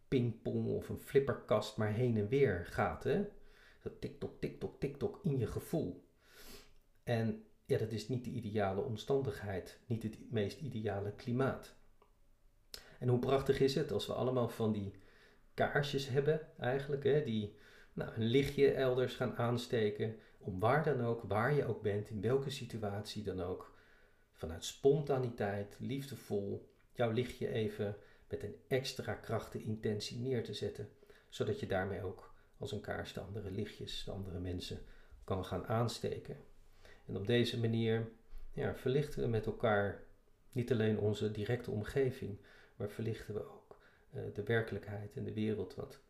pingpong 0.09 0.67
of 0.67 0.89
een 0.89 1.01
flipperkast 1.01 1.77
maar 1.77 1.93
heen 1.93 2.17
en 2.17 2.29
weer 2.29 2.67
gaat. 2.67 3.05
Hè? 3.05 3.25
Dat 3.83 4.01
tik-tok, 4.01 4.41
tik-tok, 4.41 4.81
tik-tok 4.81 5.21
in 5.23 5.39
je 5.39 5.47
gevoel. 5.47 6.05
En 7.03 7.45
ja, 7.65 7.79
dat 7.79 7.93
is 7.93 8.09
niet 8.09 8.25
de 8.25 8.31
ideale 8.31 8.81
omstandigheid, 8.81 9.79
niet 9.87 10.03
het 10.03 10.31
meest 10.31 10.61
ideale 10.61 11.13
klimaat. 11.13 11.75
En 12.99 13.09
hoe 13.09 13.19
prachtig 13.19 13.61
is 13.61 13.75
het 13.75 13.93
als 13.93 14.07
we 14.07 14.13
allemaal 14.13 14.49
van 14.49 14.73
die 14.73 14.93
kaarsjes 15.55 16.09
hebben, 16.09 16.41
eigenlijk, 16.59 17.05
hè, 17.05 17.25
die 17.25 17.55
nou, 17.93 18.15
een 18.15 18.25
lichtje 18.25 18.73
elders 18.73 19.15
gaan 19.15 19.37
aansteken, 19.37 20.17
om 20.39 20.61
waar 20.61 20.85
dan 20.85 21.01
ook, 21.01 21.23
waar 21.23 21.55
je 21.55 21.65
ook 21.65 21.83
bent, 21.83 22.11
in 22.11 22.21
welke 22.21 22.51
situatie 22.51 23.23
dan 23.23 23.41
ook, 23.41 23.75
vanuit 24.33 24.65
spontaniteit, 24.65 25.77
liefdevol, 25.79 26.69
jouw 26.93 27.11
lichtje 27.11 27.49
even 27.49 27.97
met 28.29 28.43
een 28.43 28.57
extra 28.69 29.15
krachtige 29.15 29.65
intentie 29.65 30.19
neer 30.19 30.45
te 30.45 30.55
zetten, 30.55 30.89
zodat 31.29 31.61
je 31.61 31.67
daarmee 31.67 32.03
ook 32.03 32.32
als 32.63 32.73
een 32.73 32.81
kaars 32.81 33.13
de 33.13 33.21
andere 33.21 33.51
lichtjes, 33.51 34.05
de 34.05 34.11
andere 34.11 34.39
mensen 34.39 34.79
kan 35.25 35.45
gaan 35.45 35.67
aansteken. 35.67 36.37
En 37.07 37.17
op 37.17 37.27
deze 37.27 37.61
manier 37.61 38.11
ja, 38.53 38.75
verlichten 38.75 39.23
we 39.23 39.29
met 39.29 39.47
elkaar 39.47 40.03
niet 40.53 40.73
alleen 40.73 40.99
onze 40.99 41.31
directe 41.31 41.71
omgeving, 41.71 42.39
maar 42.77 42.91
verlichten 42.91 43.35
we 43.35 43.51
ook 43.51 43.79
uh, 44.15 44.23
de 44.35 44.43
werkelijkheid 44.43 45.17
en 45.17 45.25
de 45.25 45.33
wereld. 45.33 45.75
Want 45.75 46.01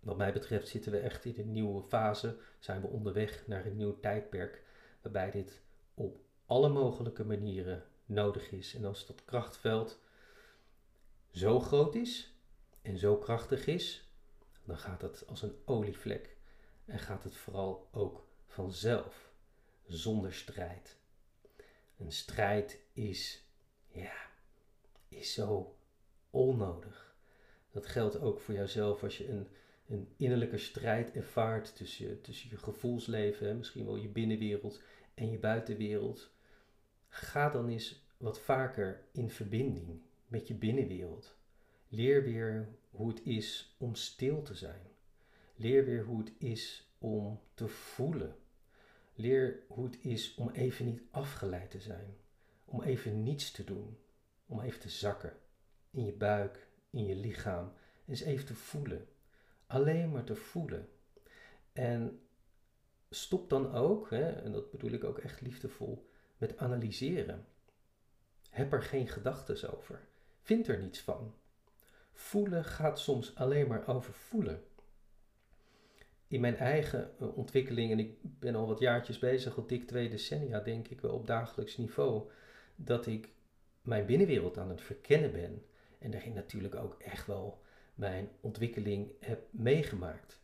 wat 0.00 0.16
mij 0.16 0.32
betreft 0.32 0.68
zitten 0.68 0.92
we 0.92 0.98
echt 0.98 1.24
in 1.24 1.34
een 1.38 1.52
nieuwe 1.52 1.82
fase, 1.82 2.38
zijn 2.58 2.80
we 2.80 2.86
onderweg 2.86 3.46
naar 3.46 3.66
een 3.66 3.76
nieuw 3.76 4.00
tijdperk, 4.00 4.62
waarbij 5.02 5.30
dit 5.30 5.62
op 5.94 6.20
alle 6.46 6.68
mogelijke 6.68 7.24
manieren 7.24 7.84
nodig 8.06 8.50
is. 8.50 8.74
En 8.74 8.84
als 8.84 9.06
dat 9.06 9.24
krachtveld 9.24 10.00
zo 11.30 11.60
groot 11.60 11.94
is 11.94 12.34
en 12.82 12.98
zo 12.98 13.16
krachtig 13.16 13.66
is, 13.66 14.05
dan 14.66 14.78
gaat 14.78 15.02
het 15.02 15.26
als 15.26 15.42
een 15.42 15.56
olievlek 15.64 16.36
en 16.84 16.98
gaat 16.98 17.24
het 17.24 17.36
vooral 17.36 17.88
ook 17.92 18.26
vanzelf, 18.46 19.30
zonder 19.86 20.34
strijd. 20.34 20.96
Een 21.96 22.12
strijd 22.12 22.80
is, 22.92 23.44
ja, 23.88 24.30
is 25.08 25.32
zo 25.32 25.76
onnodig. 26.30 27.14
Dat 27.70 27.86
geldt 27.86 28.20
ook 28.20 28.40
voor 28.40 28.54
jouzelf 28.54 29.02
als 29.02 29.18
je 29.18 29.28
een, 29.28 29.48
een 29.86 30.08
innerlijke 30.16 30.58
strijd 30.58 31.12
ervaart 31.12 31.76
tussen 31.76 32.20
tussen 32.20 32.50
je 32.50 32.56
gevoelsleven, 32.56 33.56
misschien 33.56 33.84
wel 33.84 33.96
je 33.96 34.08
binnenwereld 34.08 34.82
en 35.14 35.30
je 35.30 35.38
buitenwereld. 35.38 36.30
Ga 37.08 37.50
dan 37.50 37.68
eens 37.68 38.04
wat 38.16 38.40
vaker 38.40 39.04
in 39.12 39.30
verbinding 39.30 40.00
met 40.26 40.48
je 40.48 40.54
binnenwereld. 40.54 41.35
Leer 41.96 42.24
weer 42.24 42.68
hoe 42.90 43.08
het 43.08 43.22
is 43.24 43.74
om 43.78 43.94
stil 43.94 44.42
te 44.42 44.54
zijn. 44.54 44.80
Leer 45.54 45.84
weer 45.84 46.04
hoe 46.04 46.18
het 46.18 46.32
is 46.38 46.90
om 46.98 47.40
te 47.54 47.68
voelen. 47.68 48.36
Leer 49.14 49.62
hoe 49.68 49.84
het 49.84 49.98
is 50.00 50.34
om 50.34 50.50
even 50.50 50.84
niet 50.84 51.02
afgeleid 51.10 51.70
te 51.70 51.80
zijn. 51.80 52.16
Om 52.64 52.82
even 52.82 53.22
niets 53.22 53.50
te 53.50 53.64
doen. 53.64 53.98
Om 54.46 54.60
even 54.60 54.80
te 54.80 54.88
zakken. 54.88 55.36
In 55.90 56.04
je 56.04 56.12
buik, 56.12 56.68
in 56.90 57.06
je 57.06 57.16
lichaam. 57.16 57.72
Eens 58.06 58.20
even 58.20 58.46
te 58.46 58.54
voelen. 58.54 59.08
Alleen 59.66 60.10
maar 60.10 60.24
te 60.24 60.36
voelen. 60.36 60.88
En 61.72 62.20
stop 63.10 63.48
dan 63.50 63.72
ook, 63.72 64.10
hè, 64.10 64.30
en 64.30 64.52
dat 64.52 64.70
bedoel 64.70 64.90
ik 64.90 65.04
ook 65.04 65.18
echt 65.18 65.40
liefdevol, 65.40 66.10
met 66.36 66.58
analyseren. 66.58 67.46
Heb 68.50 68.72
er 68.72 68.82
geen 68.82 69.08
gedachten 69.08 69.76
over. 69.76 70.08
Vind 70.40 70.68
er 70.68 70.78
niets 70.78 71.00
van. 71.00 71.34
Voelen 72.18 72.64
gaat 72.64 72.98
soms 72.98 73.34
alleen 73.34 73.68
maar 73.68 73.88
over 73.88 74.12
voelen. 74.12 74.62
In 76.28 76.40
mijn 76.40 76.56
eigen 76.56 77.10
eh, 77.18 77.36
ontwikkeling, 77.36 77.90
en 77.90 77.98
ik 77.98 78.16
ben 78.22 78.54
al 78.54 78.66
wat 78.66 78.78
jaartjes 78.78 79.18
bezig, 79.18 79.56
al 79.56 79.66
dik 79.66 79.86
twee 79.86 80.08
decennia 80.08 80.60
denk 80.60 80.88
ik 80.88 81.00
wel 81.00 81.12
op 81.12 81.26
dagelijks 81.26 81.76
niveau, 81.76 82.30
dat 82.76 83.06
ik 83.06 83.28
mijn 83.82 84.06
binnenwereld 84.06 84.58
aan 84.58 84.68
het 84.68 84.80
verkennen 84.80 85.32
ben. 85.32 85.64
En 85.98 86.10
daarin 86.10 86.32
natuurlijk 86.32 86.74
ook 86.74 86.96
echt 86.98 87.26
wel 87.26 87.62
mijn 87.94 88.28
ontwikkeling 88.40 89.10
heb 89.20 89.46
meegemaakt. 89.50 90.40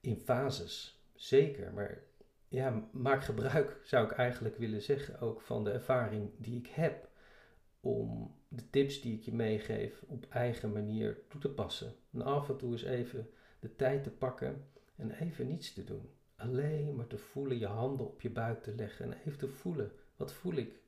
In 0.00 0.16
fases, 0.16 1.02
zeker. 1.14 1.72
Maar 1.72 2.02
ja, 2.48 2.88
maak 2.90 3.24
gebruik, 3.24 3.80
zou 3.84 4.04
ik 4.04 4.12
eigenlijk 4.12 4.56
willen 4.56 4.82
zeggen, 4.82 5.20
ook 5.20 5.40
van 5.40 5.64
de 5.64 5.70
ervaring 5.70 6.30
die 6.36 6.58
ik 6.58 6.66
heb. 6.66 7.08
Om 7.80 8.34
de 8.56 8.70
tips 8.70 9.00
die 9.00 9.14
ik 9.14 9.22
je 9.22 9.32
meegeef 9.32 10.02
op 10.06 10.26
eigen 10.30 10.72
manier 10.72 11.18
toe 11.28 11.40
te 11.40 11.48
passen. 11.50 11.94
En 12.12 12.22
af 12.22 12.48
en 12.48 12.56
toe 12.56 12.72
eens 12.72 12.82
even 12.82 13.30
de 13.60 13.76
tijd 13.76 14.02
te 14.02 14.10
pakken 14.10 14.68
en 14.96 15.10
even 15.10 15.46
niets 15.46 15.72
te 15.72 15.84
doen. 15.84 16.10
Alleen 16.36 16.96
maar 16.96 17.06
te 17.06 17.18
voelen, 17.18 17.58
je 17.58 17.66
handen 17.66 18.06
op 18.06 18.20
je 18.20 18.30
buik 18.30 18.62
te 18.62 18.74
leggen 18.74 19.12
en 19.12 19.18
even 19.18 19.38
te 19.38 19.48
voelen. 19.48 19.92
Wat 20.16 20.32
voel 20.32 20.54
ik? 20.54 20.80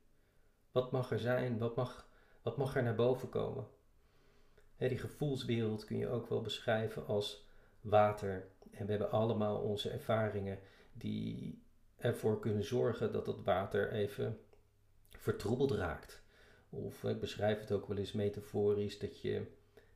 Wat 0.73 0.93
mag 0.93 1.11
er 1.11 1.19
zijn? 1.19 1.59
Wat 1.59 1.77
mag, 1.77 2.09
wat 2.43 2.57
mag 2.57 2.77
er 2.77 2.83
naar 2.83 2.95
boven 2.95 3.29
komen? 3.29 3.67
die 4.79 4.99
gevoelswereld 4.99 5.85
kun 5.85 5.97
je 5.97 6.09
ook 6.09 6.29
wel 6.29 6.41
beschrijven 6.41 7.07
als 7.07 7.47
water. 7.81 8.49
En 8.71 8.85
we 8.85 8.91
hebben 8.91 9.11
allemaal 9.11 9.61
onze 9.61 9.91
ervaringen 9.91 10.59
die 10.93 11.63
ervoor 11.97 12.41
kunnen 12.41 12.65
zorgen 12.65 13.13
dat 13.13 13.25
dat 13.25 13.43
water 13.43 13.93
even 13.93 14.41
vertroebeld 15.11 15.71
raakt. 15.71 16.26
Of 16.85 17.05
ik 17.05 17.21
beschrijf 17.21 17.61
het 17.61 17.73
ook 17.73 17.87
wel 17.87 17.97
eens 17.97 18.13
metaforisch 18.13 18.99
dat 18.99 19.21
je 19.21 19.43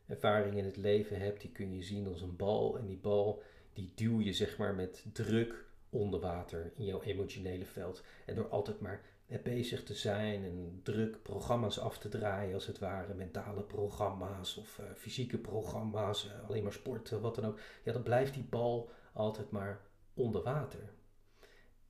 ervaring 0.07 0.57
in 0.57 0.65
het 0.65 0.77
leven 0.77 1.21
hebt, 1.21 1.41
die 1.41 1.51
kun 1.51 1.75
je 1.75 1.83
zien 1.83 2.07
als 2.07 2.23
een 2.23 2.37
bal. 2.37 2.79
En 2.79 2.87
die 2.87 2.99
bal 2.99 3.43
die 3.73 3.93
duw 3.95 4.21
je 4.21 4.33
zeg 4.33 4.59
maar 4.59 4.75
met 4.75 5.05
druk 5.13 5.65
onder 5.91 6.21
water 6.21 6.73
in 6.75 6.85
jouw 6.85 7.03
emotionele 7.03 7.65
veld. 7.65 8.03
En 8.27 8.35
door 8.35 8.49
altijd 8.49 8.81
maar 8.81 9.03
bezig 9.39 9.83
te 9.83 9.95
zijn 9.95 10.45
en 10.45 10.81
druk 10.83 11.23
programma's 11.23 11.79
af 11.79 11.99
te 11.99 12.09
draaien 12.09 12.55
als 12.55 12.67
het 12.67 12.79
ware, 12.79 13.15
mentale 13.15 13.63
programma's 13.63 14.57
of 14.57 14.79
uh, 14.79 14.87
fysieke 14.97 15.39
programma's, 15.39 16.31
alleen 16.49 16.63
maar 16.63 16.73
sporten, 16.73 17.21
wat 17.21 17.35
dan 17.35 17.45
ook. 17.45 17.59
Ja, 17.85 17.93
dan 17.93 18.03
blijft 18.03 18.35
die 18.35 18.43
bal 18.43 18.91
altijd 19.13 19.51
maar 19.51 19.81
onder 20.15 20.43
water. 20.43 20.93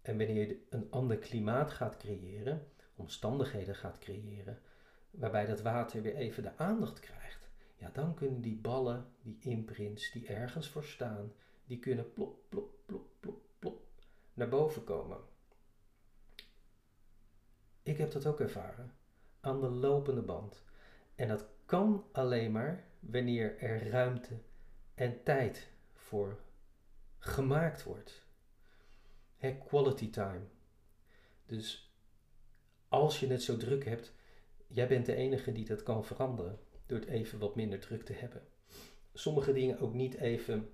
En 0.02 0.18
wanneer 0.18 0.48
je 0.48 0.66
een 0.70 0.86
ander 0.90 1.18
klimaat 1.18 1.70
gaat 1.70 1.96
creëren, 1.96 2.66
omstandigheden 2.96 3.74
gaat 3.74 3.98
creëren, 3.98 4.58
waarbij 5.10 5.46
dat 5.46 5.60
water 5.60 6.02
weer 6.02 6.14
even 6.14 6.42
de 6.42 6.56
aandacht 6.56 7.00
krijgt, 7.00 7.48
ja, 7.76 7.90
dan 7.92 8.14
kunnen 8.14 8.40
die 8.40 8.56
ballen, 8.56 9.06
die 9.22 9.38
imprints, 9.40 10.12
die 10.12 10.26
ergens 10.26 10.68
voor 10.68 10.84
staan, 10.84 11.32
die 11.64 11.78
kunnen 11.78 12.12
plop, 12.12 12.38
plop, 12.48 12.74
plop, 12.86 13.06
plop, 13.20 13.40
plop 13.58 13.82
naar 14.34 14.48
boven 14.48 14.84
komen. 14.84 15.18
Ik 17.82 17.98
heb 17.98 18.10
dat 18.10 18.26
ook 18.26 18.40
ervaren, 18.40 18.92
aan 19.40 19.60
de 19.60 19.68
lopende 19.68 20.22
band. 20.22 20.64
En 21.14 21.28
dat 21.28 21.44
kan 21.64 22.04
alleen 22.12 22.52
maar 22.52 22.84
wanneer 23.00 23.58
er 23.58 23.88
ruimte 23.88 24.38
en 24.94 25.22
tijd 25.22 25.70
voor 25.92 26.40
gemaakt 27.18 27.82
wordt. 27.82 28.24
He, 29.36 29.58
quality 29.68 30.10
time. 30.10 30.40
Dus 31.46 31.92
als 32.88 33.20
je 33.20 33.26
het 33.26 33.42
zo 33.42 33.56
druk 33.56 33.84
hebt, 33.84 34.12
jij 34.72 34.88
bent 34.88 35.06
de 35.06 35.14
enige 35.14 35.52
die 35.52 35.64
dat 35.64 35.82
kan 35.82 36.04
veranderen 36.04 36.58
door 36.86 36.98
het 36.98 37.08
even 37.08 37.38
wat 37.38 37.56
minder 37.56 37.78
druk 37.78 38.04
te 38.04 38.12
hebben. 38.12 38.42
Sommige 39.14 39.52
dingen 39.52 39.78
ook 39.78 39.94
niet 39.94 40.14
even 40.14 40.72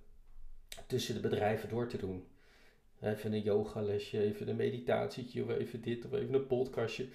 tussen 0.86 1.14
de 1.14 1.20
bedrijven 1.20 1.68
door 1.68 1.86
te 1.88 1.96
doen. 1.96 2.26
Even 3.00 3.32
een 3.32 3.42
yogalesje, 3.42 4.20
even 4.20 4.48
een 4.48 4.56
meditatietje 4.56 5.42
of 5.42 5.50
even 5.50 5.80
dit 5.80 6.04
of 6.04 6.12
even 6.12 6.34
een 6.34 6.46
podcastje. 6.46 7.08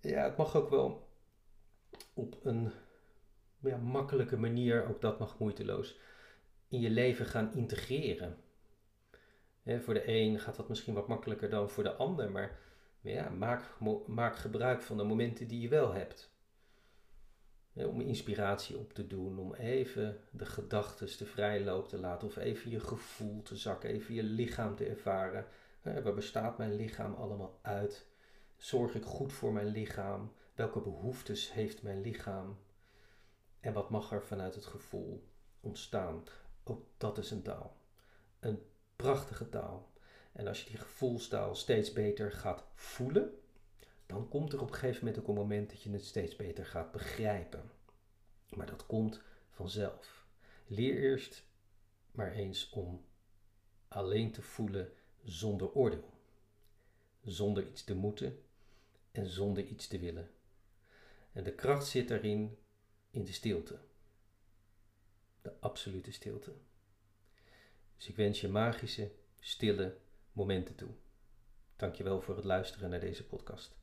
Ja, 0.00 0.24
het 0.24 0.36
mag 0.36 0.56
ook 0.56 0.70
wel 0.70 1.08
op 2.14 2.36
een 2.42 2.70
ja, 3.60 3.76
makkelijke 3.76 4.36
manier, 4.36 4.88
ook 4.88 5.00
dat 5.00 5.18
mag 5.18 5.38
moeiteloos, 5.38 5.98
in 6.68 6.80
je 6.80 6.90
leven 6.90 7.26
gaan 7.26 7.54
integreren. 7.54 8.36
voor 9.64 9.94
de 9.94 10.08
een 10.08 10.38
gaat 10.38 10.56
dat 10.56 10.68
misschien 10.68 10.94
wat 10.94 11.08
makkelijker 11.08 11.50
dan 11.50 11.70
voor 11.70 11.82
de 11.82 11.94
ander, 11.94 12.30
maar 12.30 12.58
maak, 13.38 13.78
maak 14.06 14.36
gebruik 14.36 14.82
van 14.82 14.96
de 14.96 15.04
momenten 15.04 15.48
die 15.48 15.60
je 15.60 15.68
wel 15.68 15.92
hebt. 15.92 16.30
om 17.74 18.00
inspiratie 18.00 18.78
op 18.78 18.92
te 18.92 19.06
doen, 19.06 19.38
om 19.38 19.54
even 19.54 20.20
de 20.30 20.46
gedachten 20.46 21.18
de 21.18 21.26
vrijloop 21.26 21.88
te 21.88 21.98
laten, 21.98 22.28
of 22.28 22.36
even 22.36 22.70
je 22.70 22.80
gevoel 22.80 23.42
te 23.42 23.56
zakken, 23.56 23.90
even 23.90 24.14
je 24.14 24.22
lichaam 24.22 24.76
te 24.76 24.84
ervaren. 24.84 25.46
waar 25.82 26.14
bestaat 26.14 26.58
mijn 26.58 26.74
lichaam 26.74 27.14
allemaal 27.14 27.58
uit? 27.62 28.06
Zorg 28.56 28.94
ik 28.94 29.04
goed 29.04 29.32
voor 29.32 29.52
mijn 29.52 29.66
lichaam? 29.66 30.32
Welke 30.54 30.80
behoeftes 30.80 31.52
heeft 31.52 31.82
mijn 31.82 32.00
lichaam? 32.00 32.58
En 33.60 33.72
wat 33.72 33.90
mag 33.90 34.12
er 34.12 34.22
vanuit 34.22 34.54
het 34.54 34.66
gevoel 34.66 35.28
ontstaan? 35.60 36.24
Ook 36.64 36.86
dat 36.96 37.18
is 37.18 37.30
een 37.30 37.42
taal. 37.42 37.76
Een 38.40 38.62
prachtige 38.96 39.48
taal. 39.48 39.89
En 40.32 40.46
als 40.46 40.62
je 40.62 40.68
die 40.68 40.78
gevoelstaal 40.78 41.54
steeds 41.54 41.92
beter 41.92 42.32
gaat 42.32 42.64
voelen, 42.74 43.40
dan 44.06 44.28
komt 44.28 44.52
er 44.52 44.60
op 44.60 44.68
een 44.68 44.74
gegeven 44.74 45.04
moment 45.04 45.22
ook 45.22 45.28
een 45.28 45.34
moment 45.34 45.70
dat 45.70 45.82
je 45.82 45.90
het 45.90 46.04
steeds 46.04 46.36
beter 46.36 46.66
gaat 46.66 46.92
begrijpen. 46.92 47.70
Maar 48.48 48.66
dat 48.66 48.86
komt 48.86 49.20
vanzelf. 49.50 50.26
Leer 50.66 50.98
eerst 50.98 51.42
maar 52.12 52.32
eens 52.32 52.68
om 52.70 53.04
alleen 53.88 54.32
te 54.32 54.42
voelen 54.42 54.92
zonder 55.24 55.72
oordeel. 55.72 56.10
Zonder 57.24 57.66
iets 57.66 57.84
te 57.84 57.94
moeten 57.94 58.42
en 59.12 59.26
zonder 59.26 59.64
iets 59.64 59.86
te 59.86 59.98
willen. 59.98 60.30
En 61.32 61.44
de 61.44 61.54
kracht 61.54 61.86
zit 61.86 62.08
daarin 62.08 62.58
in 63.10 63.24
de 63.24 63.32
stilte. 63.32 63.78
De 65.42 65.52
absolute 65.60 66.12
stilte. 66.12 66.54
Dus 67.96 68.08
ik 68.08 68.16
wens 68.16 68.40
je 68.40 68.48
magische, 68.48 69.12
stille 69.40 69.96
momenten 70.32 70.74
toe. 70.74 70.90
Dankjewel 71.76 72.20
voor 72.20 72.36
het 72.36 72.44
luisteren 72.44 72.90
naar 72.90 73.00
deze 73.00 73.26
podcast. 73.26 73.79